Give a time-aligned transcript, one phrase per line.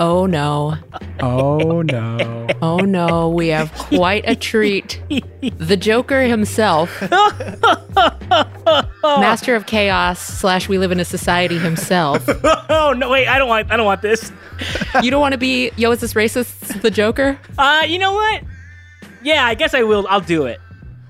[0.00, 0.76] Oh no.
[1.20, 2.46] Oh no.
[2.62, 5.00] Oh no, we have quite a treat.
[5.58, 7.02] The Joker himself,
[9.02, 12.24] Master of Chaos slash We Live in a Society himself.
[12.68, 14.30] oh no, wait, I don't want I don't want this.
[15.02, 16.80] You don't want to be Yo, is this racist?
[16.80, 17.38] The Joker?
[17.58, 18.42] Uh, you know what?
[19.22, 20.06] Yeah, I guess I will.
[20.08, 20.60] I'll do it.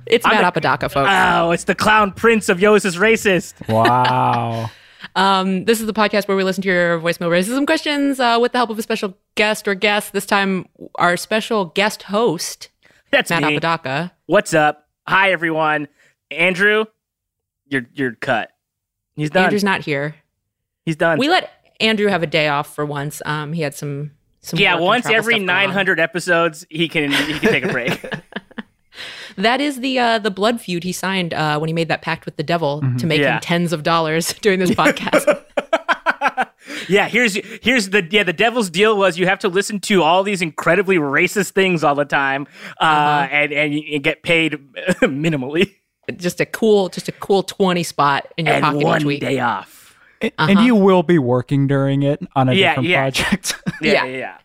[0.07, 1.11] It's I'm Matt a- Apodaca, folks.
[1.13, 3.69] Oh, it's the clown prince of Yo's is racist.
[3.69, 4.71] Wow.
[5.15, 8.53] Um, this is the podcast where we listen to your voicemail racism questions uh, with
[8.53, 10.13] the help of a special guest or guest.
[10.13, 10.67] This time,
[10.97, 12.69] our special guest host,
[13.11, 13.57] That's Matt me.
[13.57, 14.13] Apodaca.
[14.27, 14.89] What's up?
[15.07, 15.89] Hi everyone.
[16.31, 16.85] Andrew,
[17.67, 18.51] you're you're cut.
[19.17, 19.45] He's done.
[19.45, 20.15] Andrew's not here.
[20.85, 21.19] He's done.
[21.19, 23.23] We let Andrew have a day off for once.
[23.25, 25.67] Um, he had some some yeah, once every stuff going on.
[25.67, 28.05] 900 episodes, he can he can take a break.
[29.39, 32.27] That is the uh, the blood feud he signed uh, when he made that pact
[32.27, 33.35] with the devil to make Yeah.
[33.37, 35.25] him tens of dollars during this podcast.
[36.89, 40.23] yeah, here's here's the yeah the devil's deal was you have to listen to all
[40.23, 42.47] these incredibly racist things all the time,
[42.81, 43.29] uh, Uh-huh.
[43.31, 44.53] and and you get paid
[45.03, 45.75] minimally
[46.17, 49.21] just a cool, just a cool twenty spot in your and pocket one each week.
[49.21, 49.97] day off.
[50.21, 50.61] And Uh-huh.
[50.63, 53.03] you will be working during it on a Yeah, different yeah.
[53.11, 53.55] project.
[53.81, 54.05] Yeah, Yeah.
[54.05, 54.37] yeah.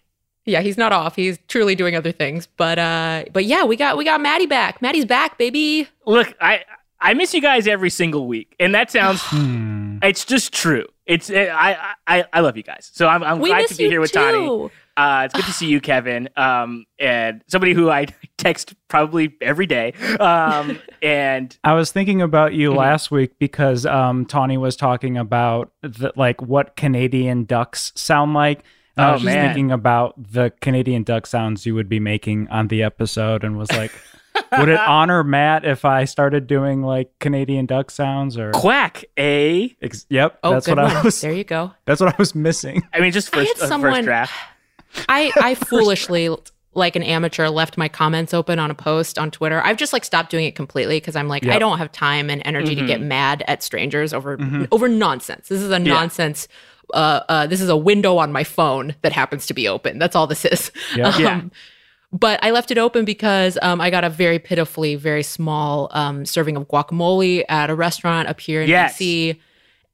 [0.46, 0.60] Yeah.
[0.60, 1.16] Yeah, he's not off.
[1.16, 2.48] He's truly doing other things.
[2.58, 4.82] But uh, but yeah, we got we got Maddie back.
[4.82, 5.88] Maddie's back, baby.
[6.06, 6.64] Look, I
[7.00, 10.00] I miss you guys every single week, and that sounds Hmm.
[10.04, 10.86] it's just true.
[11.06, 14.02] It's I I I love you guys, so I'm I'm We glad to be here
[14.02, 14.20] with too.
[14.20, 14.70] Tawny.
[14.96, 16.30] Uh, it's good to see you, Kevin.
[16.38, 18.06] Um, and somebody who I
[18.38, 19.94] text probably every day.
[20.20, 22.76] Um, and I was thinking about you Mhm.
[22.78, 28.64] last week because um, Tawny was talking about the, like what Canadian ducks sound like.
[28.96, 29.46] And I Oh, was just man.
[29.48, 33.72] thinking about the Canadian duck sounds you would be making on the episode, and was
[33.72, 33.92] like,
[34.58, 38.38] would it honor Matt if I started doing like Canadian duck sounds?
[38.38, 39.70] Or quack, eh?
[39.82, 40.96] Ex- yep, Oh, that's good what one.
[40.98, 41.20] I was.
[41.22, 41.72] There you go.
[41.86, 42.84] That's what I was missing.
[42.94, 44.34] I mean, just I first had uh, someone- first draft.
[45.10, 46.30] I I foolishly
[46.76, 49.62] like an amateur left my comments open on a post on Twitter.
[49.64, 52.42] I've just like stopped doing it completely because I'm like I don't have time and
[52.46, 54.68] energy to get mad at strangers over Mhm.
[54.72, 55.50] over nonsense.
[55.50, 55.94] This is a Yeah.
[55.94, 56.48] nonsense.
[56.94, 60.00] Uh, uh, this is a window on my phone that happens to be open.
[60.00, 60.72] That's all this is.
[60.96, 61.14] Yep.
[61.20, 61.42] Yeah.
[62.16, 66.26] But I left it open because um, I got a very pitifully, very small um,
[66.28, 69.00] serving of guacamole at a restaurant up here in Yes.
[69.00, 69.40] DC.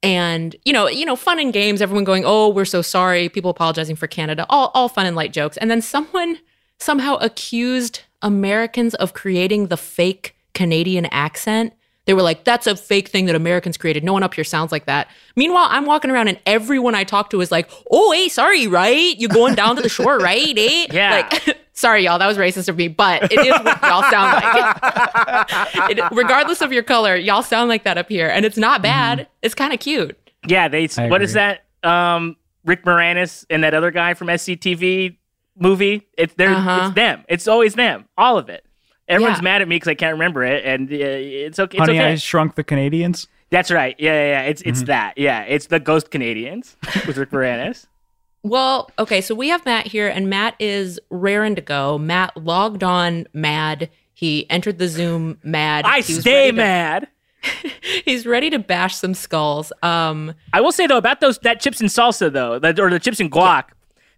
[0.02, 1.80] And you know, you know, fun and games.
[1.80, 4.44] Everyone going, "Oh, we're so sorry." People apologizing for Canada.
[4.50, 5.56] All, all fun and light jokes.
[5.58, 6.38] And then someone
[6.78, 11.72] somehow accused Americans of creating the fake Canadian accent.
[12.06, 14.02] They were like, "That's a fake thing that Americans created.
[14.02, 17.30] No one up here sounds like that." Meanwhile, I'm walking around and everyone I talk
[17.30, 19.18] to is like, "Oh, hey, sorry, right?
[19.18, 20.54] You're going down to the shore, right?
[20.56, 21.28] Eh?" Yeah.
[21.30, 25.90] Like, sorry, y'all, that was racist of me, but it is what y'all sound like.
[25.90, 29.28] It- regardless of your color, y'all sound like that up here, and it's not bad.
[29.42, 30.16] It's kind of cute.
[30.46, 30.88] Yeah, they.
[30.96, 31.56] I What is agree.
[31.82, 31.88] that?
[31.88, 35.16] Um, Rick Moranis and that other guy from SCTV
[35.58, 36.06] movie.
[36.16, 36.80] It's they're Uh-huh.
[36.86, 37.24] it's them.
[37.28, 38.06] It's always them.
[38.16, 38.64] All of it.
[39.10, 39.42] Everyone's Yeah.
[39.42, 41.76] mad at me because I can't remember it, and uh, it's okay.
[41.78, 42.12] It's Honey, okay.
[42.12, 43.28] I shrunk the Canadians.
[43.50, 43.94] That's right.
[43.98, 44.42] Yeah, yeah, yeah.
[44.42, 44.70] It's Mm-hmm.
[44.70, 45.18] it's that.
[45.18, 46.76] Yeah, it's the Ghost Canadians
[47.06, 47.86] with Rick Moranis.
[48.42, 51.98] Well, okay, so we have Matt here, and Matt is raring to go.
[51.98, 53.90] Matt logged on mad.
[54.14, 55.84] He entered the Zoom mad.
[55.86, 57.08] I stay to- mad.
[58.06, 59.74] he's ready to bash some skulls.
[59.82, 62.98] Um, I will say though about those that chips and salsa though, that, or the
[62.98, 63.64] chips and guac,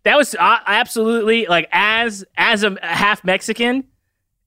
[0.04, 3.82] that was uh, absolutely like as as a half Mexican,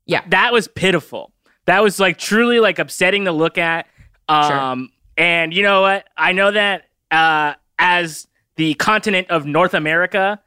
[0.05, 0.21] Yeah.
[0.29, 1.31] that was pitiful.
[1.65, 3.87] That was like truly like upsetting to look at.
[4.29, 6.05] Um, and you know what?
[6.17, 10.39] I know that uh, as the continent of North America,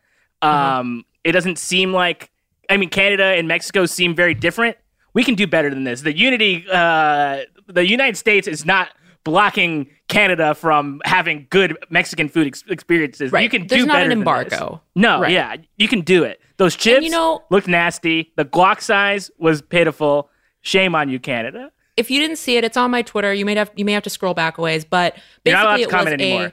[0.43, 1.03] um, Uh-huh.
[1.25, 2.31] it doesn't seem like.
[2.71, 4.77] I mean, Canada and Mexico seem very different.
[5.15, 6.03] We can do better than this.
[6.03, 8.91] The unity, uh, the United States is not
[9.25, 13.33] blocking Canada from having good Mexican food ex- experiences.
[13.33, 13.43] Right.
[13.43, 14.53] You can There's do not better an than this.
[14.53, 14.83] embargo.
[14.95, 15.33] No, Right.
[15.33, 16.41] yeah, you can do it.
[16.59, 18.33] Those chips you know- looked nasty.
[18.37, 20.31] The guac size was pitiful.
[20.61, 21.71] Shame on you, Canada.
[21.97, 23.33] if you didn't see it, it's on my Twitter.
[23.33, 25.77] You may have you may have to scroll back a ways, but You're not allowed
[25.77, 26.45] basically to it was comment anymore.
[26.47, 26.53] a.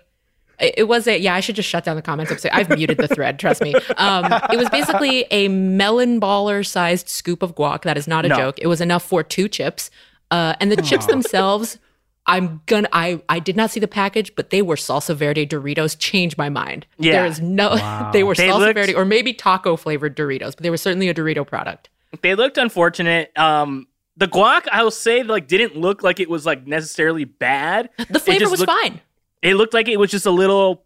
[0.80, 1.36] It was a yeah.
[1.36, 2.32] I should just shut down the comments.
[2.32, 2.52] episode.
[2.54, 3.40] I've muted the thread.
[3.40, 3.74] Trust me.
[3.98, 7.82] Um, it was basically a melon baller sized scoop of guac.
[7.82, 8.36] That is not a No.
[8.38, 8.56] joke.
[8.62, 9.90] It was enough for two chips,
[10.32, 11.78] uh, and the chips themselves.
[12.28, 12.90] I'm gonna.
[12.92, 15.96] I I did not see the package, but they were salsa verde Doritos.
[16.00, 16.88] Changed my mind.
[16.98, 17.12] Yeah.
[17.14, 17.70] there is no.
[17.76, 18.10] Wow.
[18.12, 21.08] they were They salsa looked- verde or maybe taco flavored Doritos, but they were certainly
[21.10, 21.90] a Dorito product.
[22.22, 23.38] They looked unfortunate.
[23.38, 23.88] Um,
[24.18, 27.90] the guac, I will say, like didn't look like it was like necessarily bad.
[28.10, 29.02] The flavor was looked- fine.
[29.42, 30.84] It looked like it was just a little.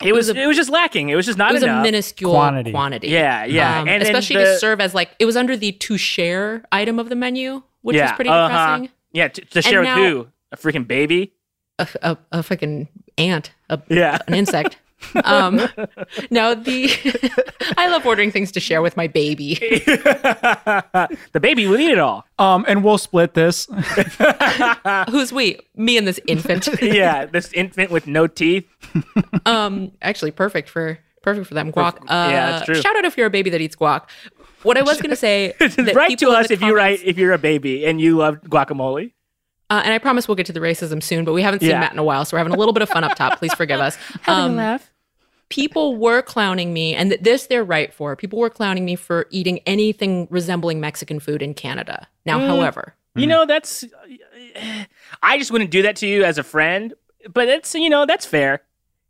[0.00, 1.10] It, It was, was a- it was just lacking.
[1.10, 1.78] It was just not it was enough.
[1.78, 2.72] a minuscule Quantity.
[2.72, 3.08] quantity.
[3.08, 3.82] Yeah, yeah.
[3.82, 6.98] Um, And especially the- to serve as like it was under the to share item
[6.98, 8.48] of the menu, which yeah, was pretty uh-huh.
[8.48, 8.88] depressing.
[9.12, 10.28] Yeah, to, to share with now- who?
[10.52, 11.32] A freaking baby.
[11.78, 14.18] A, a, a fucking ant, a, Yeah.
[14.26, 14.78] an insect.
[15.24, 15.56] Um,
[16.30, 16.88] now the
[17.76, 19.54] I love ordering things to share with my baby.
[19.56, 22.24] the baby will eat it all.
[22.38, 23.66] Um, and we'll split this.
[25.10, 25.58] Who's we?
[25.74, 26.68] Me and this infant.
[26.80, 28.68] Yeah, this infant with no teeth.
[29.44, 31.72] um, actually, perfect for perfect for them.
[31.72, 31.96] Guac.
[32.02, 32.74] Uh, Yeah, that's true.
[32.76, 34.02] Shout out if you're a baby that eats guac.
[34.62, 35.54] What I was going to say.
[35.58, 39.12] that write to us if you write if you're a baby and you love guacamole.
[39.70, 41.80] Uh, and I promise we'll get to the racism soon, but we haven't seen Yeah.
[41.80, 43.38] Matt in a while, so we're having a little bit of fun up top.
[43.38, 43.96] Please forgive us.
[44.26, 44.90] Um, laugh.
[45.48, 48.14] people were clowning me, and th- this they're right for.
[48.14, 52.06] People were clowning me for eating anything resembling Mexican food in Canada.
[52.26, 52.48] Now, Mm.
[52.48, 53.84] however, You know, that's
[55.22, 56.94] I just wouldn't do that to you as a friend,
[57.32, 58.62] but it's you know, that's fair.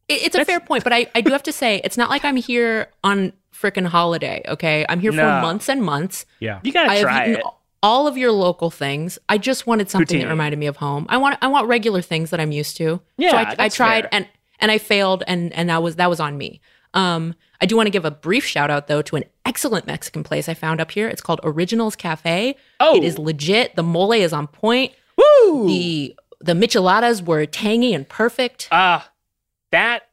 [0.09, 2.25] it- it's a fair point, but I, I do have to say, it's not like
[2.25, 4.85] I'm here on frickin' holiday, okay?
[4.89, 6.27] I'm here for months and months.
[6.41, 6.61] Yeah.
[6.63, 7.43] You gotta I try it.
[7.83, 9.19] all of your local things.
[9.29, 10.23] I just wanted something Poutine.
[10.25, 11.07] that reminded me of home.
[11.09, 13.01] I want I want regular things that I'm used to.
[13.17, 14.09] Yeah, so I, I tried fair.
[14.13, 14.29] and
[14.59, 16.61] and I failed, and and that was that was on me.
[16.95, 20.23] Um, I do want to give a brief shout out though to an excellent Mexican
[20.25, 21.09] place I found up here.
[21.09, 22.57] It's called Originals Cafe.
[22.81, 22.97] Oh.
[22.97, 23.77] it is legit.
[23.77, 24.93] The mole is on point.
[25.17, 25.67] Woo!
[25.69, 28.69] The the micheladas were tangy and perfect.
[28.73, 29.11] Ah,
[29.71, 30.09] that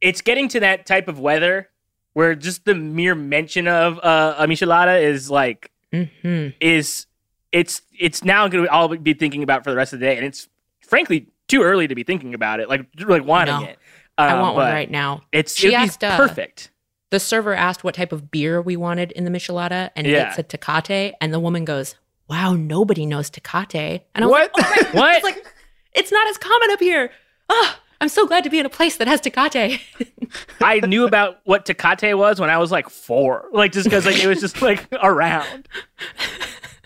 [0.00, 1.68] it's getting to that type of weather
[2.14, 7.06] where just the mere mention of uh, a michelada is like hmm is
[7.52, 10.16] it's it's now going to all be thinking about for the rest of the day,
[10.16, 10.48] and it's
[10.80, 13.64] frankly too early to be thinking about it, like like wanting No.
[13.66, 13.78] it.
[14.16, 15.22] I Um, want one right now.
[15.32, 16.70] It's She asked, uh, perfect.
[17.10, 20.30] The server asked what type of beer we wanted in the michelada, and Yeah.
[20.30, 21.94] it said Tecate, and the woman goes,
[22.28, 24.42] "Wow, nobody knows Tecate." And I was What?
[24.42, 25.14] like, "Oh my What?
[25.16, 25.46] It's like
[25.92, 27.10] it's not as common up here.
[27.48, 29.80] Ah, I'm so glad to be in a place that has Tecate.
[30.60, 34.22] I knew about what Tecate was when I was like four, like just because like
[34.22, 35.66] it was just like around,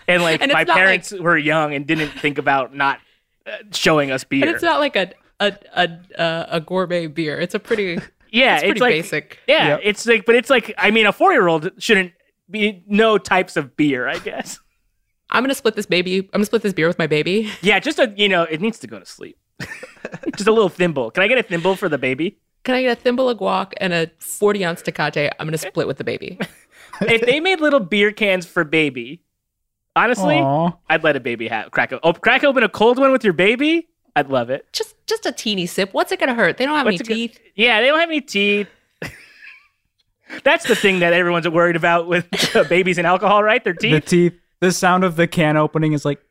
[0.07, 3.01] and like And my not parents were young and didn't think about not
[3.45, 4.45] uh, showing us beer.
[4.45, 5.11] and it's not like a
[5.41, 7.37] a a a, a gourmet beer.
[7.37, 7.99] It's a pretty
[8.31, 9.39] yeah, it's pretty like basic.
[9.45, 9.79] yeah, Yep.
[9.83, 12.13] it's like, but it's like I mean, a four year old shouldn't
[12.49, 14.57] be know types of beer, I guess.
[15.29, 16.19] I'm gonna split this baby.
[16.19, 17.51] I'm gonna split this beer with my baby.
[17.61, 19.37] Yeah, just a you know, it needs to go to sleep.
[20.35, 21.11] just a little thimble.
[21.11, 22.37] Can I get a thimble for the baby?
[22.63, 25.31] Can I get a thimble of guac and a 40 ounce Tecate?
[25.39, 26.37] I'm gonna split with the baby.
[27.01, 29.21] if they made little beer cans for baby,
[29.95, 30.71] honestly, Aw.
[30.89, 31.93] I'd let a baby have crack.
[31.93, 33.87] o- Oh, crack open a cold one with your baby.
[34.15, 34.67] I'd love it.
[34.73, 35.93] Just just a teeny sip.
[35.93, 36.57] What's it gonna hurt?
[36.57, 37.39] They don't have What's any it go- teeth.
[37.55, 38.67] Yeah, they don't have any teeth.
[40.43, 43.63] That's the thing that everyone's worried about with uh, babies and alcohol, right?
[43.63, 43.91] Their teeth.
[43.93, 44.31] The teeth.
[44.33, 44.41] teeth.
[44.59, 46.21] The sound of the can opening is like.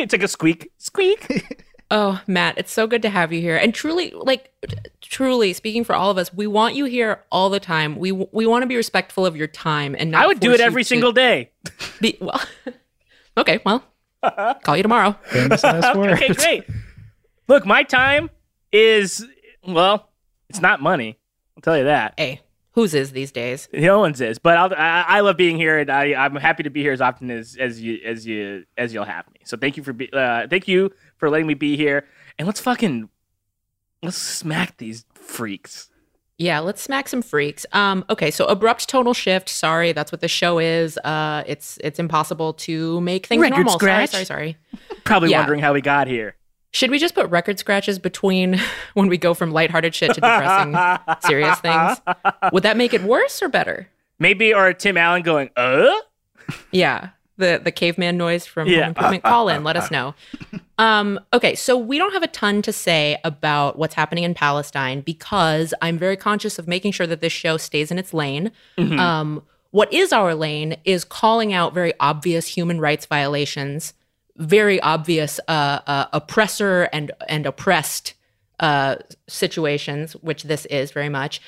[0.04, 1.64] it's like a squeak, squeak.
[1.92, 3.56] Oh, Matt, it's so good to have you here.
[3.56, 4.52] And truly, like,
[5.00, 7.96] truly speaking for all of us, we want you here all the time.
[7.96, 10.22] We we want to be respectful of your time and not.
[10.22, 11.50] I would do it every single day.
[12.00, 12.40] Be, well,
[13.36, 13.82] okay, well,
[14.62, 15.16] call you tomorrow.
[15.24, 16.22] Famous last words.
[16.22, 16.64] Okay, great.
[17.48, 18.30] Look, my time
[18.70, 19.26] is
[19.66, 20.10] well,
[20.48, 21.18] it's not money.
[21.56, 22.14] I'll tell you that.
[22.16, 22.40] Hey,
[22.72, 23.68] whose is these days?
[23.72, 26.70] No one's is, but I'll, I, I love being here, and I, I'm happy to
[26.70, 29.40] be here as often as, as you as you as you'll have me.
[29.44, 32.06] So thank you for be, uh, thank you for letting me be here,
[32.38, 33.08] and let's fucking
[34.02, 35.88] let's smack these freaks.
[36.38, 37.66] Yeah, let's smack some freaks.
[37.72, 39.50] Um, okay, so abrupt tonal shift.
[39.50, 40.96] Sorry, that's what the show is.
[40.98, 43.74] Uh, it's it's impossible to make things Record normal.
[43.74, 44.10] scratch.
[44.10, 44.96] Sorry, sorry, sorry.
[45.04, 45.40] Probably Yeah.
[45.40, 46.36] wondering how we got here.
[46.72, 48.60] Should we just put record scratches between
[48.94, 50.76] when we go from lighthearted shit to depressing
[51.28, 52.00] serious things?
[52.52, 53.88] Would that make it worse or better?
[54.18, 55.90] Maybe or Tim Allen going, uh?
[56.72, 58.80] Yeah, the the caveman noise from Yeah.
[58.80, 59.22] Home Improvement.
[59.24, 60.14] Call in, let us know.
[60.78, 65.00] Um, okay, so we don't have a ton to say about what's happening in Palestine
[65.00, 68.50] because I'm very conscious of making sure that this show stays in its lane.
[68.78, 73.94] Um, what is our lane is calling out very obvious human rights violations,
[74.40, 78.14] very obvious uh, uh, oppressor and and oppressed
[78.58, 78.96] uh,
[79.28, 81.40] situations, which this is very much.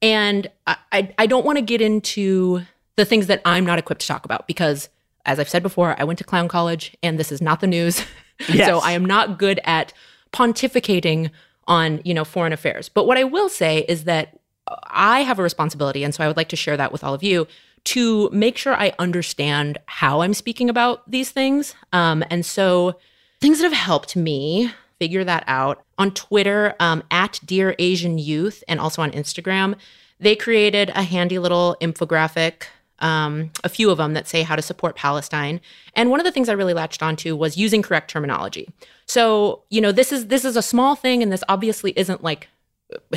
[0.00, 2.62] And I, I, don't want to get into
[2.96, 4.88] the things that I'm not equipped to talk about because,
[5.24, 8.02] as I've said before, I went to clown college and this is not the news.
[8.48, 8.66] Yes.
[8.66, 9.92] so I am not good at
[10.32, 11.30] pontificating
[11.68, 12.88] on, you know, foreign affairs.
[12.88, 14.40] But what I will say is that
[14.88, 17.22] I have a responsibility, and so I would like to share that with all of
[17.22, 17.46] you
[17.84, 21.74] to make sure I understand how I'm speaking about these things.
[21.92, 22.98] Um, and so
[23.40, 28.64] things that have helped me figure that out on Twitter um, at Dear Asian Youth
[28.68, 29.76] and also on Instagram,
[30.18, 32.64] they created a handy little infographic.
[33.00, 35.60] Um, a few of them that say how to support Palestine,
[35.94, 38.70] and one of the things I really latched onto was using correct terminology.
[39.04, 42.48] So, you know, this is this is a small thing, and this obviously isn't like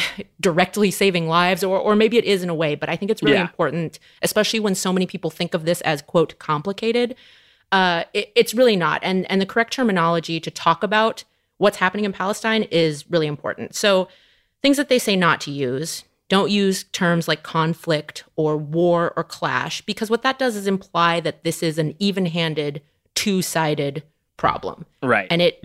[0.41, 3.22] directly saving lives or or maybe it is in a way but i think it's
[3.24, 3.41] really Yeah.
[3.41, 7.15] important especially when so many people think of this as quote complicated
[7.72, 11.24] uh it, it's really not and and the correct terminology to talk about
[11.57, 13.74] what's happening in Palestine is really important.
[13.74, 14.07] So,
[14.62, 19.24] things that they say not to use don't use terms like conflict or war or
[19.24, 22.84] clash, because what that does is imply that this is an even handed,
[23.15, 24.03] two sided
[24.38, 24.86] problem.
[25.03, 25.27] Right.
[25.29, 25.60] And it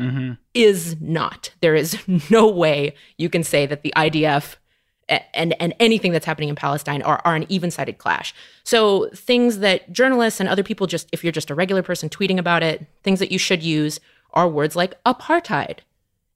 [0.54, 1.50] is hmm not.
[1.60, 1.96] There is
[2.30, 4.56] no way you can say that the IDF
[5.08, 8.34] and and anything that's happening in Palestine are, are an even-sided clash.
[8.64, 12.38] So things that journalists and other people just if you're just a regular person tweeting
[12.38, 14.00] about it, things that you should use
[14.32, 15.80] are words like apartheid,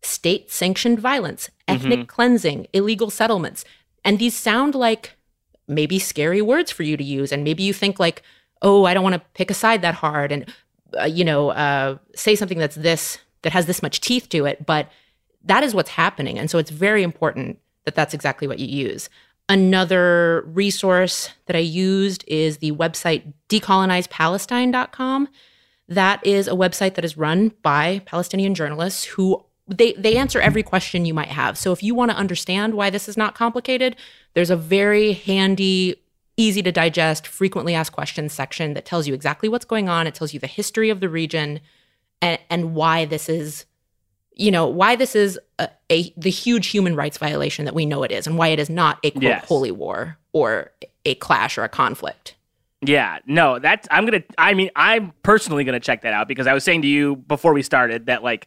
[0.03, 3.65] state sanctioned violence, ethnic cleansing, illegal settlements.
[4.05, 5.17] And these sound like
[5.67, 8.23] maybe scary words for you to use and maybe you think like,
[8.63, 10.53] "Oh, I don't want to pick a side that hard and
[10.99, 14.67] uh, you know, uh, say something that's this that has this much teeth to it,
[14.67, 14.91] but
[15.45, 16.39] that is what's happening.
[16.39, 19.09] And so it's very important that that's exactly what you use.
[19.49, 25.29] Another resource that I used is the website decolonizepalestine.com.
[25.89, 30.63] That is a website that is run by Palestinian journalists who they they answer every
[30.63, 31.57] question you might have.
[31.59, 33.97] So if you want to understand why this is not complicated,
[34.35, 35.97] there's a very handy
[36.37, 40.07] easy to digest, frequently asked questions section that tells you exactly what's going on.
[40.07, 41.61] It tells you the history of the region
[42.21, 43.65] and, and why this is,
[44.33, 48.03] you know, why this is a, a the huge human rights violation that we know
[48.03, 49.49] it is, and why it is not a quote Yes.
[49.49, 50.73] holy war or
[51.05, 52.35] a clash or a conflict.
[52.83, 54.23] Yeah, no, that's I'm gonna.
[54.37, 57.55] I mean, I'm personally gonna check that out because I was saying to you before
[57.55, 58.47] we started that like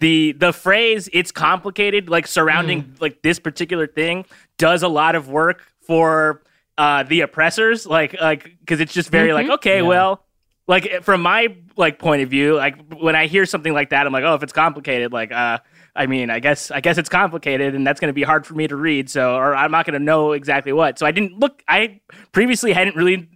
[0.00, 3.00] the the phrase "it's complicated" like surrounding mm.
[3.00, 4.26] like this particular thing
[4.58, 6.42] does a lot of work for
[6.80, 9.88] uh the oppressors, like like because it's just very like okay, Yeah.
[9.92, 10.24] well,
[10.66, 14.12] like from my like point of view, like when I hear something like that, I'm
[14.12, 15.58] like, oh, if it's complicated, like uh.
[15.96, 18.54] I mean, I guess I guess it's complicated, and that's going to be hard for
[18.54, 19.10] me to read.
[19.10, 21.00] So, or I'm not going to know exactly what.
[21.00, 21.64] So, I didn't look.
[21.66, 23.28] I previously hadn't really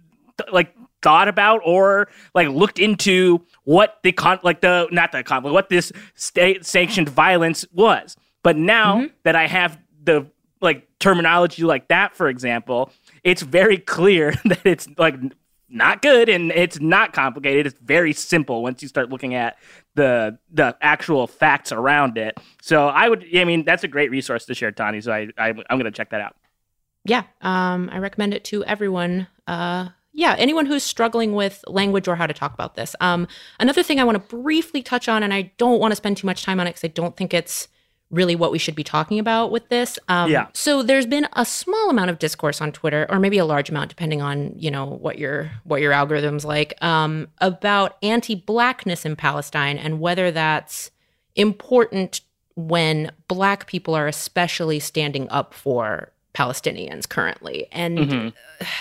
[0.49, 5.53] like thought about or like looked into what the con like the not the conflict
[5.53, 10.25] what this state sanctioned violence was but now that i have the
[10.61, 12.89] like terminology like that for example
[13.25, 15.15] it's very clear that it's like
[15.67, 19.57] not good and it's not complicated it's very simple once you start looking at
[19.95, 24.45] the the actual facts around it so i would i mean that's a great resource
[24.45, 26.35] to share Tawny so i, I i'm gonna check that out
[27.05, 29.27] Yeah, um, I recommend it to everyone.
[29.45, 32.95] Uh, yeah, anyone who's struggling with language or how to talk about this.
[32.99, 33.27] Um,
[33.59, 36.25] another thing I want to briefly touch on, and I don't want to spend too
[36.25, 37.67] much time on it because I don't think it's
[38.11, 39.97] really what we should be talking about with this.
[40.07, 40.47] Um, Yeah.
[40.53, 43.89] So there's been a small amount of discourse on Twitter, or maybe a large amount,
[43.89, 49.77] depending on you know what your what your algorithms like, um, about anti-blackness in Palestine
[49.77, 50.91] and whether that's
[51.35, 52.21] important
[52.55, 57.67] when black people are especially standing up for Palestinians currently.
[57.71, 58.33] And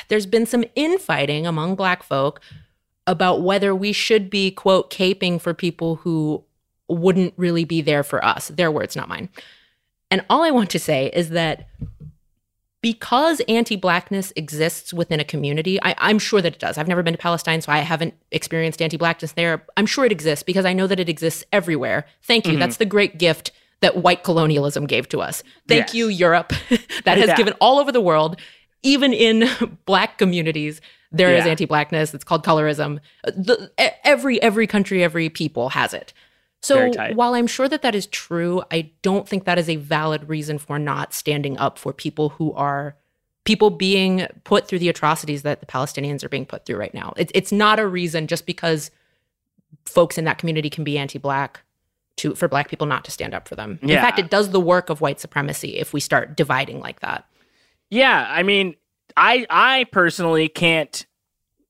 [0.09, 2.41] there's been some infighting among black folk
[3.07, 6.45] about whether we should be, quote, caping for people who
[6.89, 8.49] wouldn't really be there for us.
[8.49, 9.29] Their words, not mine.
[10.11, 11.69] And all I want to say is that
[12.83, 16.77] because anti blackness exists within a community, I, I'm sure that it does.
[16.77, 19.65] I've never been to Palestine, so I haven't experienced anti blackness there.
[19.77, 22.05] I'm sure it exists because I know that it exists everywhere.
[22.23, 22.53] Thank you.
[22.53, 22.61] Mm-hmm.
[22.61, 25.43] That's the great gift that white colonialism gave to us.
[25.67, 25.95] Thank Yes.
[25.95, 26.53] you, Europe.
[27.05, 27.37] that has Yeah.
[27.37, 28.39] given all over the world,
[28.83, 29.49] even in
[29.87, 31.53] black communities, there is Yeah.
[31.53, 32.13] anti blackness.
[32.13, 33.01] It's called colorism.
[33.25, 33.71] The,
[34.05, 36.13] every, every country, every people has it.
[36.65, 40.29] So while I'm sure that that is true, I don't think that is a valid
[40.29, 42.97] reason for not standing up for people who are
[43.45, 47.13] people being put through the atrocities that the Palestinians are being put through right now.
[47.17, 48.91] It's it's not a reason just because
[49.85, 51.61] folks in that community can be anti-black
[52.17, 53.79] to for black people not to stand up for them.
[53.83, 57.27] In fact, it does the work of white supremacy if we start dividing like that.
[57.91, 58.77] Yeah, I mean,
[59.17, 61.05] I I personally can't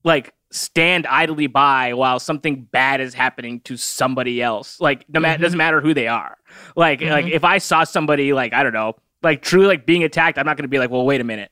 [0.03, 4.79] like stand idly by while something bad is happening to somebody else.
[4.79, 6.37] Like no matter doesn't matter who they are.
[6.75, 10.37] Like like if I saw somebody like I don't know, like truly like being attacked,
[10.37, 11.51] I'm not going to be like, "Well, wait a minute.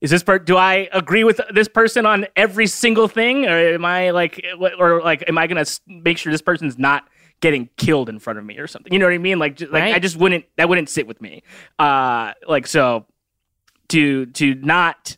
[0.00, 3.84] Is this per do I agree with this person on every single thing or am
[3.84, 4.44] I like
[4.78, 7.08] or like am I going to make sure this person's not
[7.40, 8.92] getting killed in front of me or something?
[8.92, 9.38] You know what I mean?
[9.38, 11.42] Like ju- like I just wouldn't that wouldn't sit with me.
[11.78, 13.06] Uh like so
[13.88, 15.16] to to not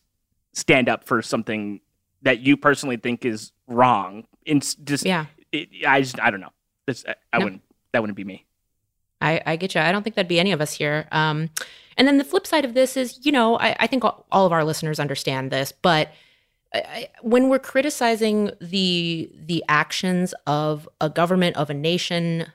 [0.53, 1.81] stand up for something
[2.27, 4.27] that you personally think is wrong.
[4.45, 5.27] In just Yeah.
[5.53, 6.53] it, I just I don't know.
[6.87, 7.45] This I, I No.
[7.45, 8.45] wouldn't that wouldn't be me.
[9.21, 9.81] I, I get you.
[9.81, 11.07] I don't think that'd be any of us here.
[11.11, 11.49] Um,
[11.97, 14.45] and then the flip side of this is, you know, I, I think all, all
[14.45, 16.13] of our listeners understand this, but
[16.75, 22.47] I, when we're criticizing the the actions of a government, of a nation,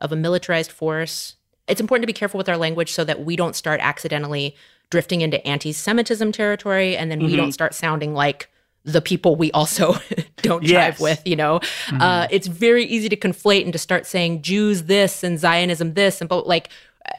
[0.00, 1.36] of a militarized force,
[1.68, 4.56] it's important to be careful with our language so that we don't start accidentally
[4.90, 7.36] drifting into anti-Semitism territory, and then we Mhm.
[7.36, 8.48] don't start sounding like
[8.92, 9.94] the people we also
[10.42, 10.96] don't Yes.
[10.96, 11.22] jive with.
[11.26, 11.60] You know,
[12.00, 16.20] uh, it's very easy to conflate and to start saying Jews this and Zionism this,
[16.20, 16.70] and but like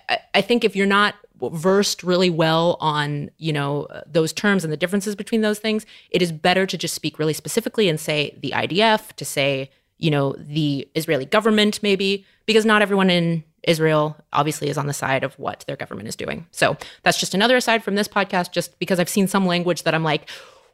[0.10, 4.74] I, I think if you're not versed really well on you know those terms and
[4.74, 8.38] the differences between those things, it is better to just speak really specifically and say
[8.42, 14.16] the IDF, to say you know the Israeli government maybe, because not everyone in Israel
[14.32, 16.48] obviously is on the side of what their government is doing.
[16.52, 19.94] So that's just another aside from this podcast, just because I've seen some language that
[19.94, 20.30] I'm like,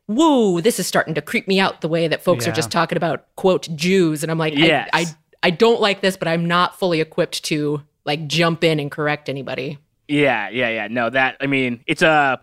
[0.08, 2.98] whoa, this is starting to creep me out the way that folks are just talking
[2.98, 4.24] about quote Jews.
[4.24, 4.90] And I'm like, Yes.
[4.94, 5.06] I, I
[5.44, 9.30] I don't like this, but I'm not fully equipped to like jump in and correct
[9.30, 9.78] anybody.
[10.08, 10.88] Yeah, yeah, yeah.
[10.88, 12.42] No, that I mean, it's a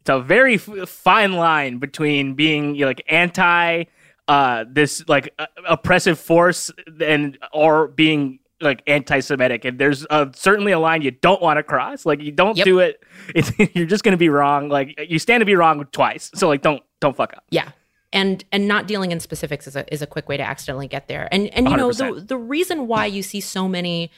[0.00, 3.84] it's a very f- fine line between being you know, like anti
[4.26, 10.72] uh this like uh, oppressive force and or being like anti-Semitic, and there's uh, certainly
[10.72, 12.04] a line you don't want to cross.
[12.06, 12.64] Like you don't Yep.
[12.64, 13.02] do it;
[13.34, 14.68] it's, you're just going to be wrong.
[14.68, 16.30] Like you stand to be wrong twice.
[16.34, 17.44] So like, don't don't fuck up.
[17.50, 17.70] Yeah.
[18.12, 21.06] And and not dealing in specifics is a is a quick way to accidentally get
[21.08, 21.28] there.
[21.30, 24.10] And and you know the the reason why you see so many,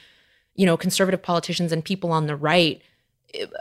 [0.55, 2.81] you know, conservative politicians and people on the right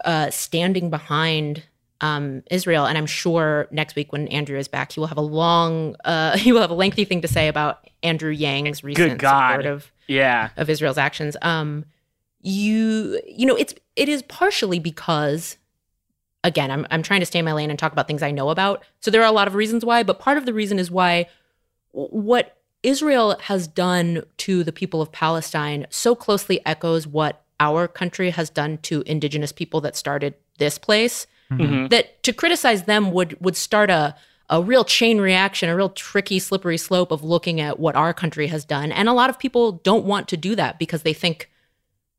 [0.05, 1.65] uh, standing behind
[2.03, 5.23] um, Israel, and I'm sure next week when Andrew is back, he will have a
[5.23, 9.21] long, uh, he will have a lengthy thing to say about Andrew Yang's recent
[9.57, 11.37] support of Yeah, of Israel's actions.
[11.41, 11.87] Um,
[12.45, 15.57] you you know it's it is partially because
[16.43, 18.51] again I'm I'm trying to stay in my lane and talk about things I know
[18.51, 18.85] about.
[19.01, 21.27] So there are a lot of reasons why, but part of the reason is why
[21.93, 28.31] what Israel has done to the people of Palestine so closely echoes what our country
[28.31, 31.29] has done to indigenous people that started this place
[31.59, 31.91] Mhm.
[31.91, 34.15] that to criticize them would would start a
[34.51, 38.49] a real chain reaction, a real tricky, slippery slope of looking at what our country
[38.49, 38.93] has done.
[38.93, 41.49] And a lot of people don't want to do that because they think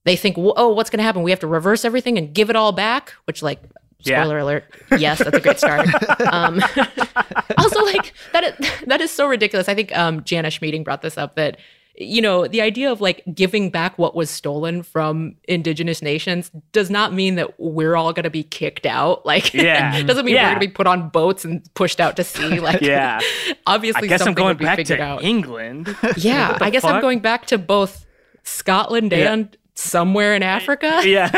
[0.06, 1.22] they think, oh, what's going to happen?
[1.24, 3.14] We have to reverse everything and give it all back.
[3.26, 3.62] Which, like,
[4.00, 4.24] Yeah.
[4.24, 4.64] spoiler alert,
[4.98, 5.88] yes, that's a great start.
[6.34, 6.60] um,
[7.58, 9.70] also, like that is, that is so ridiculous.
[9.70, 11.58] I think um, Jana Schmieding brought this up that
[11.96, 16.90] you know the idea of like giving back what was stolen from indigenous nations does
[16.90, 19.24] not mean that we're all going to be kicked out.
[19.34, 20.02] Like, Yeah.
[20.04, 20.44] doesn't mean Yeah.
[20.46, 22.60] we're going to be put on boats and pushed out to sea.
[22.60, 23.20] Like, yeah.
[23.68, 25.24] obviously, I guess I'm something going would be back figured to out.
[25.24, 25.96] England.
[26.18, 28.06] Yeah, I guess I'm going back to both
[28.44, 29.32] Scotland Yeah.
[29.34, 31.02] and somewhere in Africa.
[31.06, 31.30] yeah,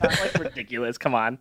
[0.00, 0.98] like ridiculous.
[0.98, 1.38] Come on.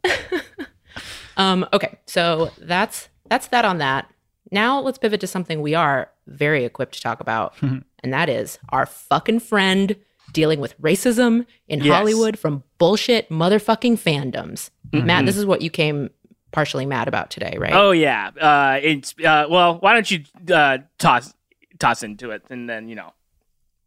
[1.37, 4.09] Um, okay, so that's that's that on that.
[4.51, 8.59] Now let's pivot to something we are very equipped to talk about, and that is
[8.69, 9.95] our fucking friend
[10.31, 11.95] dealing with racism in Yes.
[11.95, 14.69] Hollywood from bullshit motherfucking fandoms.
[14.91, 16.09] Matt, this is what you came
[16.51, 17.73] partially mad about today, right?
[17.73, 18.29] Oh yeah.
[18.39, 19.77] Uh, it's uh, well.
[19.79, 21.33] Why don't you uh, toss
[21.79, 23.11] toss into it, and then you know.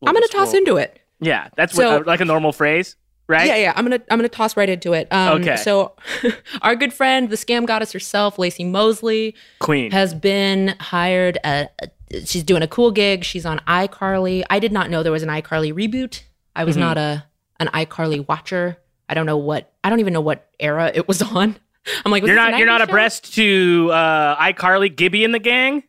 [0.01, 1.01] we'll I'm gonna just- toss into it.
[1.21, 2.97] Yeah, that's So- what, uh, like a normal phrase,
[3.29, 3.47] right?
[3.47, 3.73] Yeah, yeah.
[3.77, 5.07] I'm gonna I'm gonna toss right into it.
[5.13, 5.57] Um, Okay.
[5.57, 5.95] So,
[6.63, 9.91] our good friend, the scam goddess herself, Laci Mosley, Queen.
[9.93, 11.39] has been hired.
[11.45, 13.23] At, she's doing a cool gig.
[13.25, 14.43] She's on iCarly.
[14.51, 16.23] I did not know there was an iCarly reboot.
[16.57, 16.81] I was Mhm.
[16.81, 17.25] not a
[17.61, 18.79] an iCarly watcher.
[19.09, 19.73] I don't know what.
[19.85, 21.57] I don't even know what era it was on.
[22.05, 22.85] I'm like, you're not you're not show?
[22.85, 25.85] abreast to uh, iCarly, Gibby, and the gang.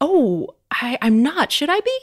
[0.00, 1.52] Oh, I, I'm not.
[1.52, 1.98] Should I be?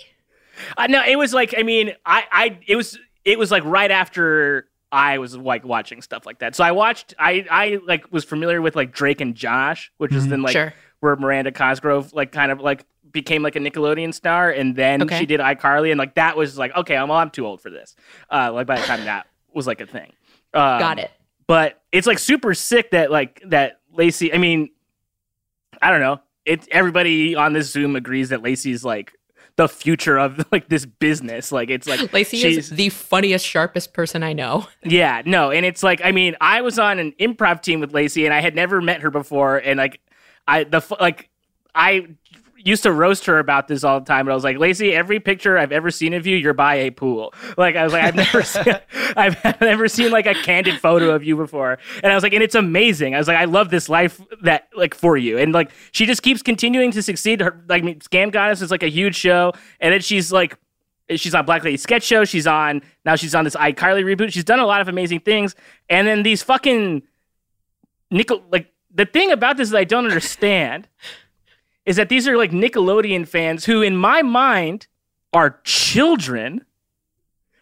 [0.77, 3.91] Uh, no, it was like I mean, I I it was it was like right
[3.91, 6.55] after I was like watching stuff like that.
[6.55, 10.25] So I watched I I like was familiar with like Drake and Josh, which is
[10.25, 10.29] Mhm.
[10.29, 10.73] then like sure.
[10.99, 15.19] where Miranda Cosgrove like kind of like became like a Nickelodeon star, and then Okay.
[15.19, 17.95] she did iCarly, and like that was like okay, I'm I'm too old for this.
[18.31, 20.12] Uh, like by the time that was like a thing.
[20.53, 21.12] Um, Got it.
[21.47, 24.33] But it's like super sick that like that Laci.
[24.33, 24.69] I mean,
[25.81, 26.21] I don't know.
[26.45, 29.13] It everybody on this Zoom agrees that Laci's like
[29.55, 31.51] the future of like this business.
[31.51, 34.67] Like it's like Laci she's- is the funniest, sharpest person I know.
[34.83, 38.25] yeah, no, and it's like I mean, I was on an improv team with Laci,
[38.25, 39.99] and I had never met her before, and like
[40.47, 41.29] I the like
[41.75, 42.07] I
[42.63, 45.19] used to roast her about this all the time, but I was like, Laci, every
[45.19, 47.34] picture I've ever seen of you, you're by a pool.
[47.58, 48.76] Like I was like, I've never seen,
[49.15, 52.43] I've never seen like a candid photo of you before, and I was like, and
[52.43, 53.15] it's amazing.
[53.15, 56.23] I was like, I love this life that like for you, and like she just
[56.23, 57.41] keeps continuing to succeed.
[57.41, 60.58] Her like I mean, Scam Goddess is like a huge show, and then she's like
[61.10, 62.26] she's on Black Lady Sketch Show.
[62.26, 63.15] She's on now.
[63.15, 64.32] She's on this iCarly reboot.
[64.32, 65.56] She's done a lot of amazing things.
[65.89, 67.04] And then these fucking
[68.12, 70.88] nickel like the thing about this that I don't understand
[71.86, 74.88] is that these are like Nickelodeon fans who, in my mind,
[75.34, 76.63] are children,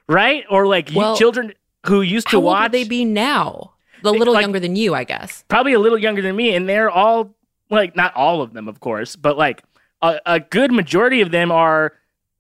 [0.08, 0.44] right?
[0.50, 1.54] Or like Well, children
[1.86, 2.62] who used to How old watch.
[2.64, 3.74] would they be now?
[4.04, 5.44] A little Like- younger than you, I guess.
[5.48, 7.36] probably a little younger than me, and they're all
[7.70, 9.64] like not all of them, of course, but like
[10.02, 11.94] a, a good majority of them are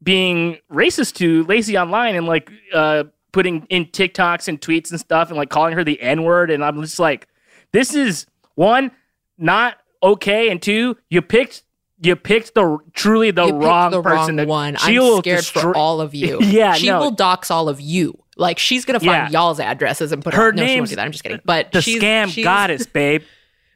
[0.03, 5.29] being racist to Laci online and like uh, putting in TikToks and tweets and stuff
[5.29, 7.27] and like calling her the N word, and I'm just like,
[7.71, 8.91] this is one
[9.37, 11.61] not okay, and two, you picked
[12.01, 14.37] you picked the truly the you wrong the person.
[14.37, 14.75] wrong to- one.
[14.77, 16.39] she I'm scared for destroy- all of you.
[16.41, 16.99] Yeah, she no.
[16.99, 18.17] will dox all of you.
[18.37, 19.39] Like she's gonna find Yeah.
[19.41, 20.55] y'all's addresses and put Her it.
[20.55, 21.05] No, she won't do that.
[21.05, 21.41] I'm just kidding.
[21.45, 23.21] But the she's, scam she's, goddess, babe.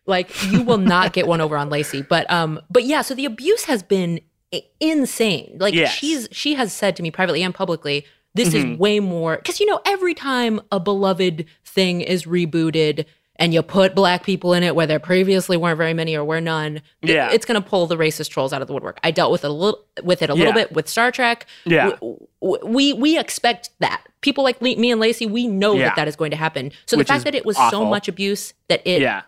[0.08, 2.08] Like you will not get one over on Laci.
[2.08, 3.02] But um, but yeah.
[3.02, 4.20] So the abuse has been
[4.80, 5.58] insane.
[5.60, 5.94] Like Yes.
[5.94, 8.74] she's she has said to me privately and publicly, this Mhm.
[8.74, 13.06] is way more because you know every time a beloved thing is rebooted
[13.38, 16.40] and you put black people in it where there previously weren't very many or were
[16.42, 17.32] none, Yeah.
[17.32, 19.00] it's going to pull the racist trolls out of the woodwork.
[19.04, 21.46] I dealt with it a little with it a little bit with Star Trek.
[21.66, 21.92] Yeah.
[21.92, 25.86] W- w- we we expect that people like me and Laci, we know Yeah.
[25.90, 26.72] that that is going to happen.
[26.86, 29.24] So Which the fact that it was so much abuse that it yeah.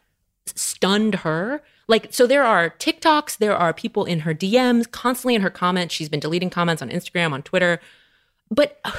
[0.45, 1.61] stunned her.
[1.89, 5.95] Like, so there are TikToks, there are people in her DMs, constantly in her comments.
[5.95, 7.79] She's been deleting comments on Instagram, on Twitter.
[8.51, 8.91] But uh,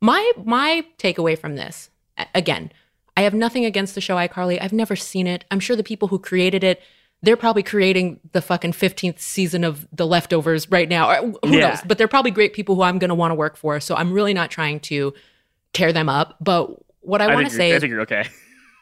[0.00, 1.90] my my takeaway from this,
[2.34, 2.72] again,
[3.16, 4.58] I have nothing against the show iCarly.
[4.60, 5.44] I've never seen it.
[5.50, 6.80] I'm sure the people who created it,
[7.22, 11.08] they're probably creating the fucking 15th season of The Leftovers right now.
[11.10, 11.70] Or who Yeah.
[11.70, 11.78] knows?
[11.86, 13.78] But they're probably great people who I'm going to want to work for.
[13.80, 15.12] So I'm really not trying to
[15.72, 16.36] tear them up.
[16.40, 16.70] But
[17.00, 18.28] what I, I, want to say I think you're okay.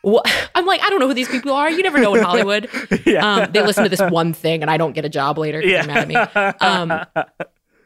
[0.03, 0.23] Wha-
[0.55, 1.71] I'm like, I don't know who these people are.
[1.71, 2.69] You never know in Hollywood.
[3.05, 3.43] Yeah.
[3.45, 5.85] Um, they listen to this one thing and I don't get a job later because
[5.87, 6.61] they're mad at me.
[6.61, 6.89] Um,